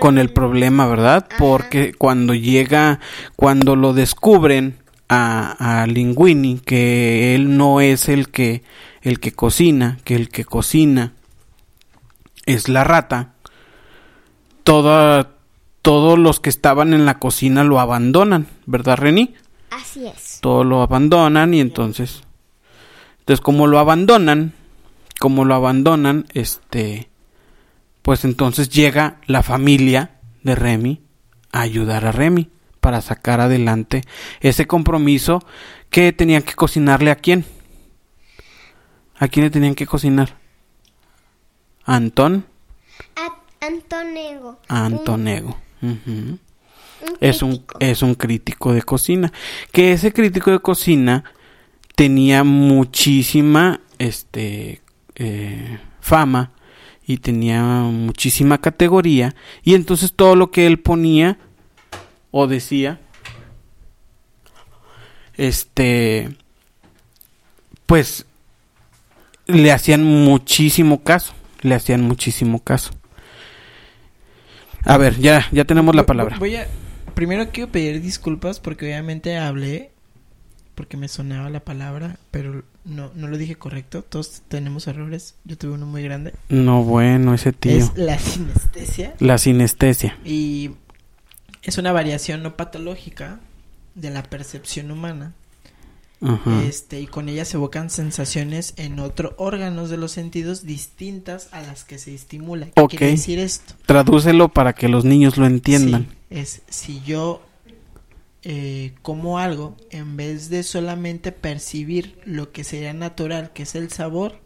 con 0.00 0.18
el 0.18 0.32
problema, 0.32 0.88
¿verdad? 0.88 1.28
Porque 1.38 1.94
cuando 1.94 2.34
llega, 2.34 2.98
cuando 3.36 3.76
lo 3.76 3.92
descubren 3.92 4.79
a, 5.12 5.82
a 5.82 5.86
Linguini, 5.88 6.60
que 6.60 7.34
él 7.34 7.56
no 7.56 7.80
es 7.80 8.08
el 8.08 8.30
que, 8.30 8.62
el 9.02 9.18
que 9.18 9.32
cocina, 9.32 9.98
que 10.04 10.14
el 10.14 10.28
que 10.28 10.44
cocina 10.44 11.14
es 12.46 12.68
la 12.68 12.84
rata, 12.84 13.34
toda, 14.62 15.32
todos 15.82 16.16
los 16.16 16.38
que 16.38 16.48
estaban 16.48 16.94
en 16.94 17.06
la 17.06 17.18
cocina 17.18 17.64
lo 17.64 17.80
abandonan, 17.80 18.46
¿verdad, 18.66 18.98
Reni? 18.98 19.34
Así 19.70 20.06
es. 20.06 20.38
Todos 20.40 20.64
lo 20.64 20.80
abandonan 20.80 21.54
y 21.54 21.60
entonces, 21.60 22.22
entonces 23.18 23.40
como 23.40 23.66
lo 23.66 23.80
abandonan, 23.80 24.52
como 25.18 25.44
lo 25.44 25.56
abandonan, 25.56 26.26
este, 26.34 27.10
pues 28.02 28.24
entonces 28.24 28.68
llega 28.68 29.16
la 29.26 29.42
familia 29.42 30.20
de 30.44 30.54
Remy 30.54 31.00
a 31.50 31.62
ayudar 31.62 32.06
a 32.06 32.12
Remy 32.12 32.48
para 32.80 33.00
sacar 33.00 33.40
adelante 33.40 34.02
ese 34.40 34.66
compromiso 34.66 35.44
que 35.90 36.12
tenían 36.12 36.42
que 36.42 36.54
cocinarle 36.54 37.10
a 37.10 37.16
quién. 37.16 37.44
¿A 39.18 39.28
quién 39.28 39.44
le 39.44 39.50
tenían 39.50 39.74
que 39.74 39.86
cocinar? 39.86 40.36
¿A 41.84 41.96
Antón? 41.96 42.46
A 43.16 43.66
Antonego. 43.66 44.58
A 44.68 44.86
Antonego. 44.86 45.58
Ujú. 45.82 46.10
Un, 46.10 46.38
un 47.02 47.18
es 47.20 47.42
un 47.42 47.56
crítico. 47.56 47.78
es 47.80 48.02
un 48.02 48.14
crítico 48.14 48.72
de 48.72 48.82
cocina 48.82 49.32
que 49.72 49.92
ese 49.92 50.12
crítico 50.12 50.50
de 50.50 50.58
cocina 50.58 51.24
tenía 51.94 52.44
muchísima 52.44 53.80
este 53.98 54.82
eh, 55.14 55.78
fama 56.00 56.52
y 57.06 57.18
tenía 57.18 57.62
muchísima 57.62 58.58
categoría 58.58 59.34
y 59.62 59.74
entonces 59.74 60.12
todo 60.14 60.36
lo 60.36 60.50
que 60.50 60.66
él 60.66 60.78
ponía 60.78 61.38
o 62.30 62.46
decía 62.46 63.00
este 65.36 66.36
pues 67.86 68.26
le 69.46 69.72
hacían 69.72 70.04
muchísimo 70.04 71.02
caso 71.02 71.34
le 71.62 71.74
hacían 71.74 72.02
muchísimo 72.02 72.62
caso 72.62 72.90
a 74.84 74.96
ver 74.96 75.18
ya 75.18 75.46
ya 75.52 75.64
tenemos 75.64 75.94
la 75.94 76.06
palabra 76.06 76.38
Voy 76.38 76.56
a. 76.56 76.66
Primero 77.14 77.50
quiero 77.50 77.70
pedir 77.70 78.00
disculpas 78.00 78.60
porque 78.60 78.86
obviamente 78.86 79.36
hablé 79.36 79.90
porque 80.74 80.96
me 80.96 81.08
sonaba 81.08 81.50
la 81.50 81.60
palabra, 81.60 82.16
pero 82.30 82.62
no, 82.86 83.10
no 83.14 83.28
lo 83.28 83.36
dije 83.36 83.56
correcto. 83.56 84.02
Todos 84.02 84.40
tenemos 84.48 84.86
errores. 84.86 85.34
Yo 85.44 85.58
tuve 85.58 85.72
uno 85.72 85.84
muy 85.84 86.02
grande. 86.02 86.32
No, 86.48 86.82
bueno, 86.82 87.34
ese 87.34 87.52
tío. 87.52 87.76
Es 87.76 87.94
la 87.96 88.18
sinestesia. 88.18 89.14
La 89.18 89.36
sinestesia. 89.36 90.16
Y 90.24 90.70
es 91.62 91.78
una 91.78 91.92
variación 91.92 92.42
no 92.42 92.56
patológica 92.56 93.40
de 93.94 94.10
la 94.10 94.22
percepción 94.22 94.90
humana. 94.90 95.34
Ajá. 96.22 96.62
Este, 96.64 97.00
y 97.00 97.06
con 97.06 97.30
ella 97.30 97.46
se 97.46 97.56
evocan 97.56 97.88
sensaciones 97.88 98.74
en 98.76 98.98
otros 98.98 99.32
órganos 99.38 99.88
de 99.88 99.96
los 99.96 100.12
sentidos 100.12 100.64
distintas 100.66 101.48
a 101.52 101.62
las 101.62 101.84
que 101.84 101.98
se 101.98 102.14
estimula. 102.14 102.66
¿Qué 102.66 102.86
quiere 102.88 103.10
decir 103.12 103.38
esto? 103.38 103.74
Tradúcelo 103.86 104.48
para 104.48 104.74
que 104.74 104.88
los 104.88 105.04
niños 105.04 105.38
lo 105.38 105.46
entiendan. 105.46 106.08
Sí, 106.28 106.36
es 106.36 106.62
si 106.68 107.00
yo 107.02 107.42
eh, 108.42 108.94
como 109.02 109.38
algo, 109.38 109.76
en 109.90 110.16
vez 110.16 110.48
de 110.48 110.62
solamente 110.62 111.30
percibir 111.30 112.18
lo 112.24 112.52
que 112.52 112.64
sería 112.64 112.94
natural, 112.94 113.52
que 113.52 113.64
es 113.64 113.74
el 113.74 113.90
sabor, 113.90 114.40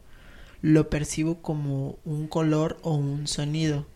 lo 0.63 0.91
percibo 0.91 1.43
como 1.43 1.99
un 2.05 2.27
color 2.27 2.79
o 2.83 2.95
un 2.95 3.29
sonido. 3.29 3.87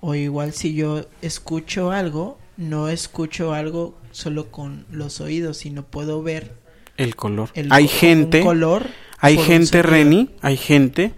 O 0.00 0.14
igual 0.14 0.52
si 0.52 0.74
yo 0.74 1.06
escucho 1.22 1.90
algo, 1.90 2.38
no 2.56 2.88
escucho 2.88 3.52
algo 3.52 3.94
solo 4.12 4.50
con 4.50 4.86
los 4.90 5.20
oídos, 5.20 5.58
sino 5.58 5.82
puedo 5.84 6.22
ver 6.22 6.54
El 6.96 7.16
color. 7.16 7.50
el 7.54 7.72
hay 7.72 7.88
gente, 7.88 8.42
color 8.42 8.86
hay 9.18 9.36
gente. 9.36 9.82
Reni, 9.82 10.30
hay 10.40 10.56
gente 10.56 11.12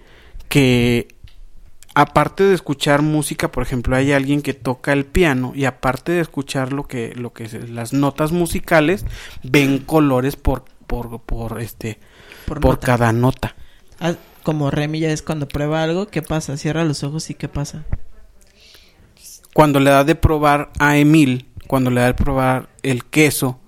que 0.48 1.08
aparte 1.94 2.44
de 2.44 2.54
escuchar 2.54 3.02
música, 3.02 3.52
por 3.52 3.62
ejemplo, 3.62 3.94
hay 3.94 4.12
alguien 4.12 4.42
que 4.42 4.54
toca 4.54 4.92
el 4.92 5.04
piano 5.04 5.52
y 5.54 5.66
aparte 5.66 6.12
de 6.12 6.20
escuchar 6.20 6.72
lo 6.72 6.88
que 6.88 7.14
lo 7.14 7.32
que 7.32 7.44
es 7.44 7.70
las 7.70 7.92
notas 7.92 8.32
musicales, 8.32 9.04
ven 9.42 9.78
colores 9.78 10.36
por 10.36 10.64
por 10.86 11.20
por 11.20 11.60
este 11.60 11.98
por 12.46 12.60
por 12.60 12.72
nota. 12.72 12.86
cada 12.86 13.12
nota. 13.12 13.54
Ah, 14.00 14.14
como 14.42 14.70
Remy 14.70 15.00
ya 15.00 15.12
es 15.12 15.22
cuando 15.22 15.46
prueba 15.46 15.82
algo, 15.82 16.06
¿qué 16.06 16.22
pasa? 16.22 16.56
Cierra 16.56 16.84
los 16.84 17.04
ojos 17.04 17.28
y 17.28 17.34
¿qué 17.34 17.48
pasa? 17.48 17.84
Cuando 19.60 19.78
le 19.78 19.90
da 19.90 20.04
de 20.04 20.14
probar 20.14 20.70
a 20.78 20.96
Emil, 20.96 21.46
cuando 21.66 21.90
le 21.90 22.00
da 22.00 22.06
de 22.06 22.14
probar 22.14 22.70
el 22.82 23.04
queso 23.04 23.60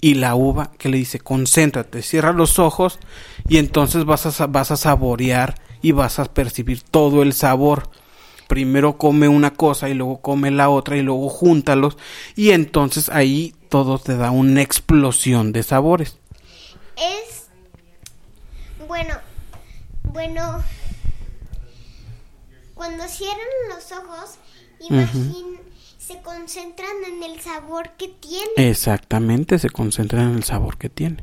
y 0.00 0.14
la 0.14 0.36
uva, 0.36 0.70
que 0.78 0.88
le 0.88 0.98
dice, 0.98 1.18
concéntrate, 1.18 2.02
cierra 2.02 2.32
los 2.32 2.60
ojos 2.60 3.00
y 3.48 3.58
entonces 3.58 4.04
vas 4.04 4.40
a, 4.40 4.46
vas 4.46 4.70
a 4.70 4.76
saborear 4.76 5.56
y 5.82 5.90
vas 5.90 6.20
a 6.20 6.26
percibir 6.26 6.82
todo 6.82 7.24
el 7.24 7.32
sabor. 7.32 7.90
Primero 8.46 8.98
come 8.98 9.26
una 9.26 9.52
cosa 9.52 9.88
y 9.88 9.94
luego 9.94 10.20
come 10.20 10.52
la 10.52 10.68
otra 10.68 10.96
y 10.96 11.02
luego 11.02 11.28
júntalos 11.28 11.98
y 12.36 12.50
entonces 12.50 13.08
ahí 13.08 13.52
todo 13.68 13.98
te 13.98 14.16
da 14.16 14.30
una 14.30 14.62
explosión 14.62 15.50
de 15.50 15.64
sabores. 15.64 16.18
Es. 16.96 17.48
Bueno. 18.86 19.16
Bueno. 20.04 20.62
Cuando 22.74 23.08
cierran 23.08 23.38
los 23.70 23.90
ojos, 23.90 24.38
imagín, 24.88 25.58
se 25.98 26.20
concentran 26.20 26.96
en 27.06 27.22
el 27.22 27.40
sabor 27.40 27.90
que 27.96 28.08
tiene. 28.08 28.50
Exactamente, 28.56 29.58
se 29.58 29.70
concentran 29.70 30.30
en 30.30 30.36
el 30.36 30.44
sabor 30.44 30.76
que 30.78 30.88
tiene. 30.88 31.18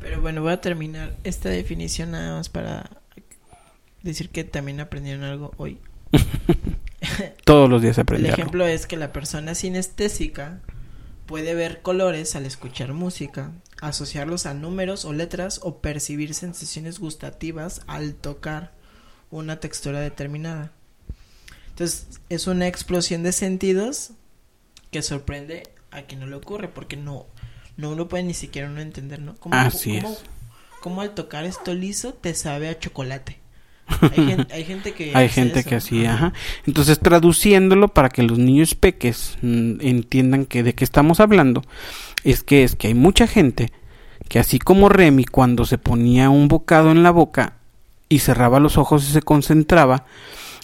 Pero 0.00 0.20
bueno, 0.20 0.42
voy 0.42 0.52
a 0.52 0.60
terminar 0.60 1.16
esta 1.24 1.48
definición 1.48 2.12
nada 2.12 2.36
más 2.36 2.48
para 2.48 2.90
decir 4.02 4.30
que 4.30 4.44
también 4.44 4.80
aprendieron 4.80 5.24
algo 5.24 5.52
hoy. 5.56 5.78
Todos 7.44 7.68
los 7.68 7.82
días 7.82 7.96
se 7.96 8.04
El 8.08 8.26
ejemplo 8.26 8.66
es 8.66 8.86
que 8.86 8.96
la 8.96 9.12
persona 9.12 9.54
sinestésica 9.54 10.60
puede 11.26 11.54
ver 11.54 11.82
colores 11.82 12.36
al 12.36 12.46
escuchar 12.46 12.92
música, 12.92 13.52
asociarlos 13.80 14.46
a 14.46 14.54
números 14.54 15.04
o 15.04 15.12
letras 15.12 15.60
o 15.62 15.78
percibir 15.80 16.34
sensaciones 16.34 16.98
gustativas 16.98 17.82
al 17.86 18.14
tocar 18.14 18.72
una 19.30 19.60
textura 19.60 20.00
determinada. 20.00 20.72
Entonces, 21.76 22.20
es 22.30 22.46
una 22.46 22.66
explosión 22.68 23.22
de 23.22 23.32
sentidos 23.32 24.12
que 24.90 25.02
sorprende 25.02 25.64
a 25.90 26.02
quien 26.02 26.20
no 26.20 26.26
le 26.26 26.36
ocurre 26.36 26.68
porque 26.68 26.96
no 26.96 27.26
no 27.76 27.90
uno 27.90 28.08
puede 28.08 28.24
ni 28.24 28.32
siquiera 28.32 28.70
uno 28.70 28.80
entender, 28.80 29.20
¿no? 29.20 29.34
¿Cómo, 29.36 29.54
Así 29.54 30.00
cómo- 30.00 30.14
es. 30.14 30.22
cómo 30.80 31.00
al 31.02 31.10
tocar 31.14 31.44
esto 31.44 31.74
liso 31.74 32.14
te 32.14 32.32
sabe 32.32 32.70
a 32.70 32.78
chocolate? 32.78 33.38
Hay, 34.00 34.08
gen- 34.26 34.46
hay 34.50 34.64
gente 34.64 34.94
que 34.94 35.12
Hay 35.14 35.28
gente 35.28 35.60
eso. 35.60 35.68
que 35.68 35.74
así, 35.74 36.06
Ajá. 36.06 36.28
ajá. 36.28 36.32
Entonces, 36.66 36.98
traduciéndolo 36.98 37.88
para 37.88 38.08
que 38.08 38.22
los 38.22 38.38
niños 38.38 38.74
peques 38.74 39.36
mm, 39.42 39.82
entiendan 39.82 40.46
que 40.46 40.62
de 40.62 40.74
qué 40.74 40.84
estamos 40.84 41.20
hablando, 41.20 41.60
es 42.24 42.42
que 42.42 42.64
es 42.64 42.74
que 42.74 42.86
hay 42.88 42.94
mucha 42.94 43.26
gente 43.26 43.70
que 44.30 44.38
así 44.38 44.58
como 44.58 44.88
Remy 44.88 45.26
cuando 45.26 45.66
se 45.66 45.76
ponía 45.76 46.30
un 46.30 46.48
bocado 46.48 46.90
en 46.90 47.02
la 47.02 47.10
boca 47.10 47.58
y 48.08 48.20
cerraba 48.20 48.58
los 48.60 48.78
ojos 48.78 49.06
y 49.06 49.12
se 49.12 49.20
concentraba, 49.20 50.06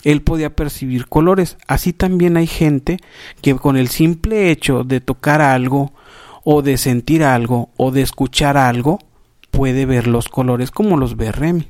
él 0.05 0.22
podía 0.22 0.55
percibir 0.55 1.07
colores. 1.07 1.57
Así 1.66 1.92
también 1.92 2.36
hay 2.36 2.46
gente 2.46 2.98
que 3.40 3.55
con 3.55 3.76
el 3.76 3.88
simple 3.88 4.50
hecho 4.50 4.84
de 4.84 5.00
tocar 5.00 5.40
algo 5.40 5.92
o 6.44 6.62
de 6.62 6.76
sentir 6.76 7.22
algo 7.22 7.70
o 7.76 7.90
de 7.90 8.03
escuchar 8.03 8.57
algo 8.57 8.98
puede 9.50 9.86
ver 9.86 10.07
los 10.07 10.28
colores 10.28 10.70
como 10.70 10.96
los 10.96 11.16
ve 11.16 11.30
Remy. 11.30 11.68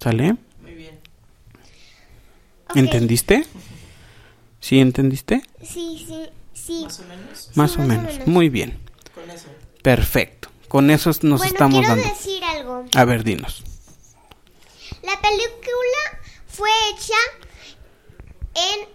¿Sale? 0.00 0.36
Muy 0.62 0.74
bien. 0.74 0.98
¿Entendiste? 2.74 3.46
¿Sí 4.60 4.80
entendiste? 4.80 5.42
Sí, 5.62 6.04
sí, 6.06 6.22
sí. 6.52 6.84
Más 6.84 7.00
o 7.00 7.04
menos. 7.04 7.50
Más 7.54 7.76
o 7.76 7.78
más 7.78 7.78
o 7.78 7.82
menos. 7.82 8.12
menos. 8.12 8.26
Muy 8.26 8.48
bien. 8.48 8.78
Con 9.14 9.30
eso. 9.30 9.46
Perfecto. 9.82 10.48
Con 10.68 10.90
eso 10.90 11.10
nos 11.10 11.22
bueno, 11.22 11.44
estamos 11.44 11.78
quiero 11.80 11.94
dando. 11.94 12.08
decir 12.08 12.42
algo. 12.42 12.84
A 12.96 13.04
ver, 13.04 13.22
dinos. 13.22 13.62
La 15.02 15.20
película 15.20 16.23
fue 16.54 16.70
hecha 16.90 17.14
en 18.54 18.88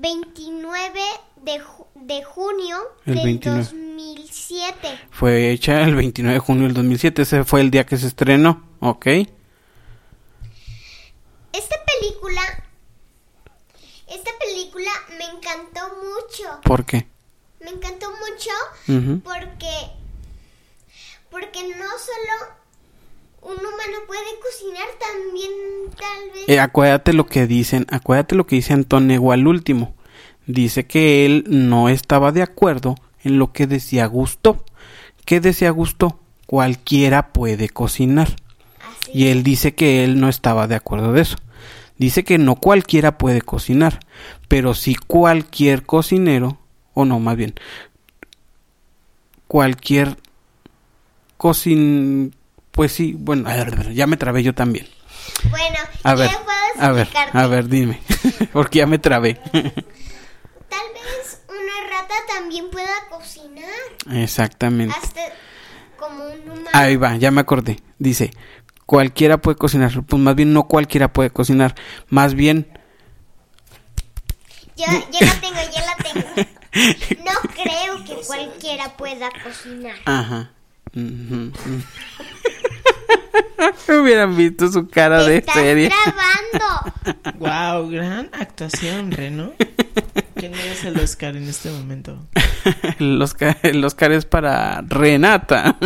29 0.00 1.00
de, 1.42 1.60
ju- 1.62 1.86
de 1.94 2.22
junio 2.24 2.78
El 3.06 3.14
del 3.16 3.24
29. 3.24 3.62
2007. 3.64 5.00
Fue 5.10 5.50
hecha 5.50 5.82
el 5.82 5.94
29 5.94 6.34
de 6.34 6.40
junio 6.40 6.64
del 6.64 6.74
2007. 6.74 7.22
Ese 7.22 7.44
fue 7.44 7.60
el 7.60 7.70
día 7.70 7.86
que 7.86 7.96
se 7.96 8.06
estrenó. 8.06 8.66
Ok. 8.80 9.06
Esta 11.52 11.76
película, 11.84 12.42
esta 14.06 14.30
película 14.38 14.90
me 15.18 15.24
encantó 15.24 15.80
mucho. 15.96 16.60
¿Por 16.62 16.84
qué? 16.84 17.06
Me 17.60 17.70
encantó 17.70 18.06
mucho 18.10 18.50
porque, 19.22 19.90
porque 21.30 21.62
no 21.76 21.84
solo 21.98 22.54
un 23.42 23.52
humano 23.52 23.98
puede 24.06 24.38
cocinar, 24.42 24.86
también 24.98 25.50
tal 25.96 26.30
vez... 26.34 26.48
Eh, 26.48 26.60
acuérdate 26.60 27.12
lo 27.12 27.26
que 27.26 27.46
dicen, 27.46 27.86
acuérdate 27.90 28.34
lo 28.34 28.46
que 28.46 28.56
dice 28.56 28.72
Antonio 28.72 29.32
al 29.32 29.46
último. 29.46 29.94
Dice 30.46 30.86
que 30.86 31.26
él 31.26 31.44
no 31.48 31.88
estaba 31.88 32.32
de 32.32 32.42
acuerdo 32.42 32.96
en 33.22 33.38
lo 33.38 33.52
que 33.52 33.66
decía 33.66 34.06
Gusto. 34.06 34.64
¿Qué 35.24 35.40
decía 35.40 35.70
Gusto? 35.70 36.18
Cualquiera 36.46 37.32
puede 37.32 37.68
cocinar. 37.68 38.28
así. 38.80 39.10
Y 39.14 39.28
él 39.28 39.42
dice 39.42 39.74
que 39.74 40.04
él 40.04 40.20
no 40.20 40.28
estaba 40.28 40.66
de 40.66 40.74
acuerdo 40.74 41.12
de 41.12 41.22
eso. 41.22 41.36
Dice 42.00 42.24
que 42.24 42.38
no 42.38 42.56
cualquiera 42.56 43.18
puede 43.18 43.42
cocinar, 43.42 44.00
pero 44.48 44.72
sí 44.72 44.94
cualquier 44.94 45.84
cocinero, 45.84 46.58
o 46.94 47.04
no, 47.04 47.20
más 47.20 47.36
bien, 47.36 47.54
cualquier 49.46 50.16
cocin... 51.36 52.34
Pues 52.72 52.92
sí, 52.92 53.14
bueno, 53.18 53.48
a 53.48 53.54
ver, 53.56 53.92
ya 53.92 54.06
me 54.06 54.16
trabé 54.16 54.42
yo 54.42 54.54
también. 54.54 54.86
Bueno, 55.50 55.76
A 56.02 56.14
ver, 56.14 56.30
puedo 56.30 56.50
a 56.78 56.92
ver, 56.92 57.08
a 57.32 57.46
ver, 57.46 57.68
dime, 57.68 58.00
porque 58.52 58.78
ya 58.78 58.86
me 58.86 58.98
trabé. 58.98 59.34
Tal 59.52 60.86
vez 60.94 61.42
una 61.48 61.90
rata 61.90 62.14
también 62.28 62.70
pueda 62.70 62.94
cocinar, 63.10 63.64
Exactamente. 64.12 64.94
hasta 64.96 65.20
como 65.98 66.24
un 66.24 66.40
humano. 66.50 66.70
Ahí 66.72 66.96
va, 66.96 67.16
ya 67.16 67.30
me 67.30 67.40
acordé. 67.40 67.78
Dice, 67.98 68.30
cualquiera 68.86 69.38
puede 69.38 69.56
cocinar. 69.58 69.90
Pues 70.06 70.22
más 70.22 70.34
bien 70.34 70.52
no 70.52 70.64
cualquiera 70.68 71.12
puede 71.12 71.30
cocinar. 71.30 71.74
Más 72.08 72.34
bien, 72.34 72.66
Yo, 74.76 74.86
yo 74.86 75.26
la 75.26 75.40
tengo, 75.40 75.60
yo 75.74 75.80
la 75.84 75.96
tengo. 75.96 76.50
No 76.72 77.32
creo 77.52 78.04
que 78.04 78.14
cualquiera 78.26 78.96
pueda 78.96 79.28
cocinar. 79.42 79.96
ajá. 80.04 80.50
Hubieran 83.88 84.36
visto 84.36 84.70
su 84.70 84.86
cara 84.88 85.24
de 85.24 85.38
estás 85.38 85.54
serie. 85.56 85.88
grabando. 85.88 86.20
Wow, 87.40 87.90
gran 87.90 88.28
actuación, 88.32 89.10
Reno. 89.12 89.52
¿Quién 90.34 90.52
es 90.54 90.84
el 90.84 90.98
Oscar 90.98 91.36
en 91.36 91.48
este 91.48 91.70
momento? 91.70 92.18
El 92.98 93.20
Oscar, 93.22 93.56
el 93.62 93.82
Oscar 93.84 94.12
es 94.12 94.24
para 94.26 94.82
Renata. 94.86 95.76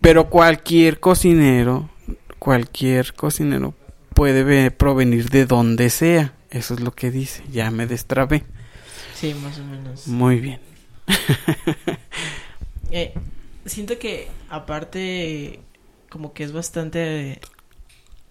Pero 0.00 0.28
cualquier 0.30 1.00
cocinero, 1.00 1.90
cualquier 2.38 3.12
cocinero 3.14 3.74
puede 4.14 4.44
ve- 4.44 4.70
provenir 4.70 5.28
de 5.30 5.46
donde 5.46 5.90
sea. 5.90 6.32
Eso 6.50 6.74
es 6.74 6.80
lo 6.80 6.92
que 6.92 7.10
dice. 7.10 7.42
Ya 7.52 7.70
me 7.70 7.86
destrabé. 7.86 8.44
Sí, 9.14 9.34
más 9.34 9.58
o 9.58 9.64
menos. 9.64 10.06
Muy 10.06 10.40
bien. 10.40 10.60
Eh, 12.92 13.12
siento 13.64 13.98
que 13.98 14.28
aparte 14.48 15.58
como 16.08 16.32
que 16.32 16.44
es 16.44 16.52
bastante 16.52 17.40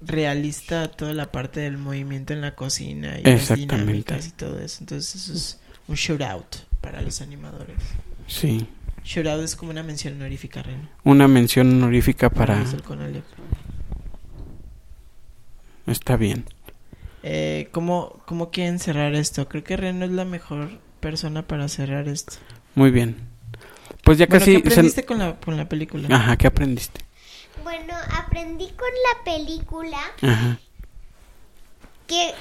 realista 0.01 0.89
toda 0.89 1.13
la 1.13 1.31
parte 1.31 1.59
del 1.59 1.77
movimiento 1.77 2.33
en 2.33 2.41
la 2.41 2.55
cocina 2.55 3.19
y 3.19 3.23
las 3.23 3.53
dinámicas 3.53 4.27
y 4.27 4.31
todo 4.31 4.59
eso. 4.59 4.77
Entonces 4.79 5.15
eso 5.15 5.33
es 5.33 5.59
un 5.87 5.95
shout 5.95 6.21
out 6.21 6.55
para 6.81 7.01
los 7.01 7.21
animadores. 7.21 7.77
Sí. 8.27 8.67
Shout 9.03 9.27
out 9.27 9.43
es 9.43 9.55
como 9.55 9.71
una 9.71 9.83
mención 9.83 10.15
honorífica. 10.15 10.63
Una 11.03 11.27
mención 11.27 11.69
honorífica 11.69 12.29
para... 12.29 12.63
Está 15.85 16.17
bien. 16.17 16.45
Eh, 17.21 17.69
¿cómo, 17.71 18.21
¿Cómo 18.25 18.49
quieren 18.49 18.79
cerrar 18.79 19.13
esto? 19.13 19.47
Creo 19.47 19.63
que 19.63 19.77
Reno 19.77 20.05
es 20.05 20.11
la 20.11 20.25
mejor 20.25 20.79
persona 20.99 21.45
para 21.45 21.67
cerrar 21.67 22.07
esto. 22.07 22.33
Muy 22.75 22.91
bien. 22.91 23.15
Pues 24.03 24.17
ya 24.17 24.25
Bueno, 24.27 24.39
casi... 24.39 24.61
¿qué 24.61 24.69
se- 24.69 24.73
aprendiste 24.75 25.05
con, 25.05 25.17
la, 25.19 25.35
con 25.37 25.57
la 25.57 25.67
película? 25.67 26.07
Ajá, 26.15 26.37
¿qué 26.37 26.47
aprendiste? 26.47 27.01
Bueno, 27.63 27.93
aprendí 28.13 28.67
con 28.71 28.87
la 28.87 29.23
película 29.23 29.97
Ajá. 30.21 30.59
que 32.07 32.33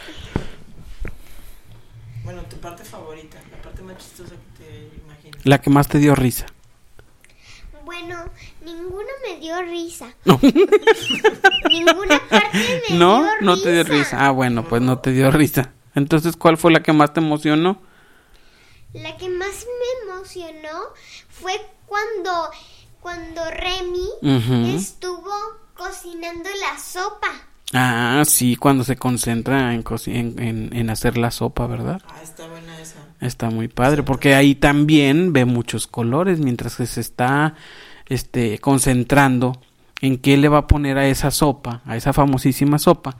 Bueno, 2.24 2.42
tu 2.42 2.56
parte 2.58 2.84
favorita, 2.84 3.38
la 3.50 3.62
parte 3.62 3.82
más 3.82 3.96
chistosa 3.98 4.34
que 4.34 4.62
te 4.64 4.90
imaginas. 5.04 5.40
La 5.46 5.60
que 5.60 5.70
más 5.70 5.88
te 5.88 5.98
dio 5.98 6.14
risa. 6.14 6.46
Bueno, 7.84 8.16
ninguno 8.64 9.08
me 9.28 9.38
dio 9.40 9.60
risa. 9.62 10.08
No. 10.24 10.40
Ninguna 11.68 12.20
parte 12.28 12.82
me 12.90 12.96
¿No? 12.96 13.22
dio 13.22 13.30
No 13.42 13.60
te 13.60 13.72
dio 13.72 13.84
risa. 13.84 14.26
Ah, 14.26 14.30
bueno, 14.30 14.64
pues 14.68 14.80
no 14.82 14.98
te 14.98 15.12
dio 15.12 15.30
risa. 15.30 15.72
Entonces, 15.94 16.36
¿cuál 16.36 16.56
fue 16.56 16.72
la 16.72 16.82
que 16.82 16.92
más 16.92 17.12
te 17.12 17.20
emocionó? 17.20 17.80
La 18.94 19.16
que 19.16 19.28
más 19.28 19.66
me 20.06 20.12
emocionó 20.12 20.78
fue 21.28 21.52
cuando, 21.86 22.30
cuando 23.00 23.42
Remy 23.50 24.08
estuvo 24.76 25.30
cocinando 25.76 26.48
la 26.60 26.78
sopa. 26.78 27.28
Ah, 27.72 28.22
sí, 28.24 28.54
cuando 28.56 28.84
se 28.84 28.96
concentra 28.96 29.74
en, 29.74 29.82
en, 30.06 30.38
en- 30.38 30.70
en 30.76 30.90
hacer 30.90 31.18
la 31.18 31.30
sopa, 31.32 31.66
¿verdad? 31.66 32.00
Ah, 32.06 32.20
está 32.22 32.46
buena 32.46 32.80
esa. 32.80 32.98
Está 33.20 33.50
muy 33.50 33.66
padre, 33.68 34.02
porque 34.04 34.34
ahí 34.36 34.54
también 34.54 35.32
ve 35.32 35.44
muchos 35.44 35.86
colores 35.88 36.38
mientras 36.38 36.76
que 36.76 36.86
se 36.86 37.00
está 37.00 37.54
este, 38.06 38.58
concentrando 38.60 39.60
en 40.02 40.18
qué 40.18 40.36
le 40.36 40.48
va 40.48 40.58
a 40.58 40.66
poner 40.68 40.98
a 40.98 41.08
esa 41.08 41.30
sopa, 41.32 41.80
a 41.84 41.96
esa 41.96 42.12
famosísima 42.12 42.78
sopa. 42.78 43.16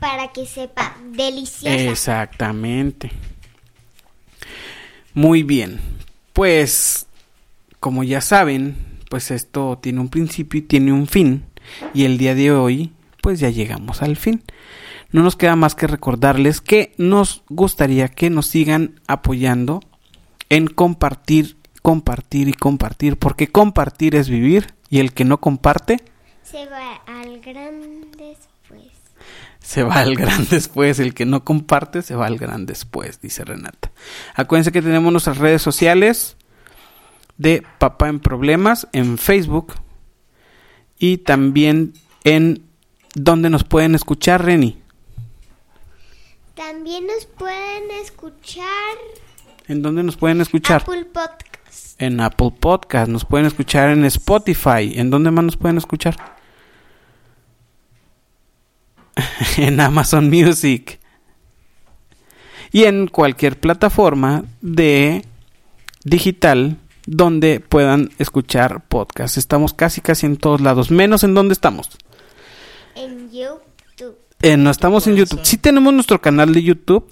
Para 0.00 0.32
que 0.32 0.46
sepa 0.46 0.96
deliciosa. 1.12 1.76
Exactamente. 1.76 3.12
Muy 5.14 5.42
bien. 5.42 5.80
Pues, 6.32 7.06
como 7.80 8.04
ya 8.04 8.20
saben, 8.20 8.76
pues 9.08 9.30
esto 9.30 9.78
tiene 9.80 10.00
un 10.00 10.08
principio 10.08 10.58
y 10.58 10.62
tiene 10.62 10.92
un 10.92 11.06
fin. 11.06 11.44
Y 11.94 12.04
el 12.04 12.18
día 12.18 12.34
de 12.34 12.52
hoy, 12.52 12.92
pues 13.22 13.40
ya 13.40 13.50
llegamos 13.50 14.02
al 14.02 14.16
fin. 14.16 14.42
No 15.12 15.22
nos 15.22 15.36
queda 15.36 15.56
más 15.56 15.74
que 15.74 15.88
recordarles 15.88 16.60
que 16.60 16.92
nos 16.96 17.42
gustaría 17.48 18.08
que 18.08 18.30
nos 18.30 18.46
sigan 18.46 19.00
apoyando 19.08 19.80
en 20.48 20.68
compartir, 20.68 21.56
compartir 21.82 22.48
y 22.48 22.52
compartir, 22.52 23.16
porque 23.16 23.48
compartir 23.48 24.14
es 24.14 24.28
vivir 24.28 24.74
y 24.88 25.00
el 25.00 25.12
que 25.12 25.24
no 25.24 25.40
comparte 25.40 25.98
Se 26.42 26.66
va 26.66 26.94
al 27.06 27.40
gran. 27.40 28.10
Se 29.60 29.82
va 29.82 29.94
al 29.94 30.16
gran 30.16 30.46
después. 30.50 30.98
El 30.98 31.14
que 31.14 31.26
no 31.26 31.44
comparte 31.44 32.02
se 32.02 32.14
va 32.14 32.26
al 32.26 32.38
gran 32.38 32.66
después, 32.66 33.20
dice 33.20 33.44
Renata. 33.44 33.92
Acuérdense 34.34 34.72
que 34.72 34.82
tenemos 34.82 35.12
nuestras 35.12 35.38
redes 35.38 35.62
sociales 35.62 36.36
de 37.38 37.62
Papá 37.78 38.08
en 38.08 38.20
Problemas 38.20 38.88
en 38.92 39.16
Facebook 39.18 39.74
y 40.98 41.18
también 41.18 41.94
en 42.24 42.64
donde 43.14 43.50
nos 43.50 43.64
pueden 43.64 43.94
escuchar, 43.94 44.44
Reni. 44.44 44.78
También 46.54 47.06
nos 47.06 47.24
pueden 47.24 47.90
escuchar 48.02 48.66
¿En 49.70 49.82
dónde 49.82 50.02
nos 50.02 50.16
pueden 50.16 50.40
escuchar? 50.40 50.82
Apple 50.82 51.04
Podcast. 51.04 52.02
En 52.02 52.20
Apple 52.20 52.52
Podcast, 52.58 53.08
nos 53.08 53.24
pueden 53.24 53.46
escuchar 53.46 53.90
en 53.90 54.04
Spotify. 54.04 54.94
¿En 54.96 55.10
dónde 55.10 55.30
más 55.30 55.44
nos 55.44 55.56
pueden 55.56 55.78
escuchar? 55.78 56.16
en 59.56 59.80
Amazon 59.80 60.28
Music. 60.28 60.98
Y 62.72 62.84
en 62.84 63.08
cualquier 63.08 63.58
plataforma 63.58 64.44
de 64.60 65.24
digital 66.04 66.76
donde 67.06 67.60
puedan 67.60 68.10
escuchar 68.18 68.84
podcast. 68.86 69.36
Estamos 69.36 69.74
casi 69.74 70.00
casi 70.00 70.26
en 70.26 70.36
todos 70.36 70.60
lados, 70.60 70.90
menos 70.90 71.24
en 71.24 71.34
donde 71.34 71.52
estamos. 71.52 71.90
En 72.94 73.30
YouTube. 73.30 74.16
Eh, 74.42 74.56
no 74.56 74.70
estamos 74.70 75.06
en 75.06 75.16
YouTube. 75.16 75.40
Sí 75.42 75.56
tenemos 75.56 75.92
nuestro 75.92 76.20
canal 76.20 76.52
de 76.54 76.62
YouTube. 76.62 77.04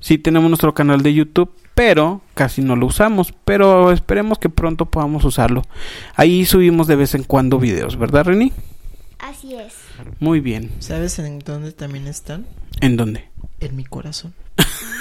Sí 0.00 0.18
tenemos 0.18 0.48
nuestro 0.48 0.74
canal 0.74 1.02
de 1.02 1.12
YouTube, 1.12 1.50
pero 1.74 2.20
casi 2.34 2.62
no 2.62 2.76
lo 2.76 2.86
usamos. 2.86 3.32
Pero 3.44 3.92
esperemos 3.92 4.38
que 4.38 4.48
pronto 4.48 4.86
podamos 4.86 5.24
usarlo. 5.24 5.62
Ahí 6.14 6.44
subimos 6.44 6.86
de 6.86 6.96
vez 6.96 7.14
en 7.14 7.24
cuando 7.24 7.58
videos, 7.58 7.96
¿verdad, 7.96 8.24
Reni? 8.24 8.52
Así 9.18 9.54
es. 9.54 9.74
Muy 10.20 10.40
bien. 10.40 10.70
¿Sabes 10.78 11.18
en 11.18 11.40
dónde 11.40 11.72
también 11.72 12.06
están? 12.06 12.46
¿En 12.80 12.96
dónde? 12.96 13.28
En 13.60 13.76
mi 13.76 13.84
corazón. 13.84 14.34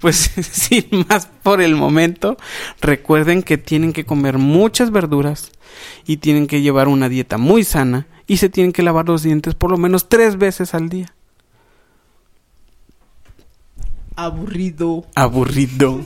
Pues 0.00 0.16
sin 0.52 0.84
más 1.08 1.26
por 1.42 1.60
el 1.60 1.74
momento, 1.74 2.36
recuerden 2.80 3.42
que 3.42 3.58
tienen 3.58 3.92
que 3.92 4.04
comer 4.04 4.38
muchas 4.38 4.90
verduras 4.90 5.52
y 6.06 6.18
tienen 6.18 6.46
que 6.46 6.60
llevar 6.60 6.88
una 6.88 7.08
dieta 7.08 7.38
muy 7.38 7.64
sana 7.64 8.06
y 8.26 8.38
se 8.38 8.48
tienen 8.48 8.72
que 8.72 8.82
lavar 8.82 9.08
los 9.08 9.22
dientes 9.22 9.54
por 9.54 9.70
lo 9.70 9.76
menos 9.76 10.08
tres 10.08 10.38
veces 10.38 10.74
al 10.74 10.88
día. 10.88 11.14
Aburrido. 14.16 15.06
Aburrido. 15.14 16.00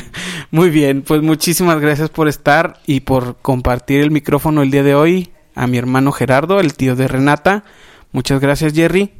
Muy 0.50 0.68
bien, 0.68 1.02
pues 1.02 1.22
muchísimas 1.22 1.80
gracias 1.80 2.10
por 2.10 2.28
estar 2.28 2.80
y 2.86 3.00
por 3.00 3.36
compartir 3.38 4.02
el 4.02 4.10
micrófono 4.10 4.60
el 4.62 4.70
día 4.70 4.82
de 4.82 4.94
hoy 4.94 5.30
a 5.54 5.66
mi 5.66 5.78
hermano 5.78 6.12
Gerardo, 6.12 6.60
el 6.60 6.74
tío 6.74 6.96
de 6.96 7.08
Renata. 7.08 7.64
Muchas 8.12 8.40
gracias, 8.40 8.72
Jerry. 8.72 9.12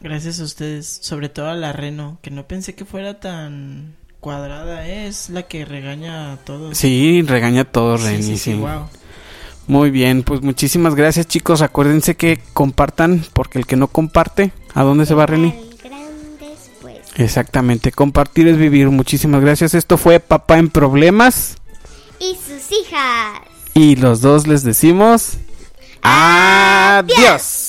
Gracias 0.00 0.40
a 0.40 0.44
ustedes, 0.44 0.86
sobre 1.02 1.28
todo 1.28 1.48
a 1.48 1.54
la 1.54 1.72
Reno, 1.72 2.18
que 2.22 2.30
no 2.30 2.46
pensé 2.46 2.74
que 2.74 2.84
fuera 2.84 3.18
tan 3.18 3.96
cuadrada, 4.20 4.86
¿eh? 4.86 5.08
es 5.08 5.28
la 5.30 5.44
que 5.44 5.64
regaña 5.64 6.32
a 6.32 6.36
todos. 6.36 6.78
Sí, 6.78 7.22
regaña 7.22 7.62
a 7.62 7.64
todos, 7.64 8.04
Reni, 8.04 8.22
sí, 8.22 8.36
sí. 8.36 8.52
sí, 8.52 8.54
wow. 8.54 8.88
Muy 9.66 9.90
bien, 9.90 10.22
pues 10.22 10.40
muchísimas 10.40 10.94
gracias, 10.94 11.26
chicos. 11.26 11.62
Acuérdense 11.62 12.16
que 12.16 12.40
compartan, 12.52 13.24
porque 13.32 13.58
el 13.58 13.66
que 13.66 13.76
no 13.76 13.88
comparte, 13.88 14.52
¿a 14.74 14.82
dónde 14.82 15.04
se 15.04 15.14
va, 15.14 15.26
Reni? 15.26 15.52
Después. 16.40 16.98
Exactamente, 17.16 17.92
compartir 17.92 18.48
es 18.48 18.56
vivir. 18.56 18.88
Muchísimas 18.88 19.42
gracias. 19.42 19.74
Esto 19.74 19.98
fue 19.98 20.20
Papá 20.20 20.58
en 20.58 20.70
Problemas. 20.70 21.56
Y 22.20 22.34
sus 22.36 22.72
hijas. 22.72 23.47
Y 23.78 23.94
los 23.94 24.20
dos 24.20 24.48
les 24.48 24.64
decimos 24.64 25.34
adiós. 26.02 27.68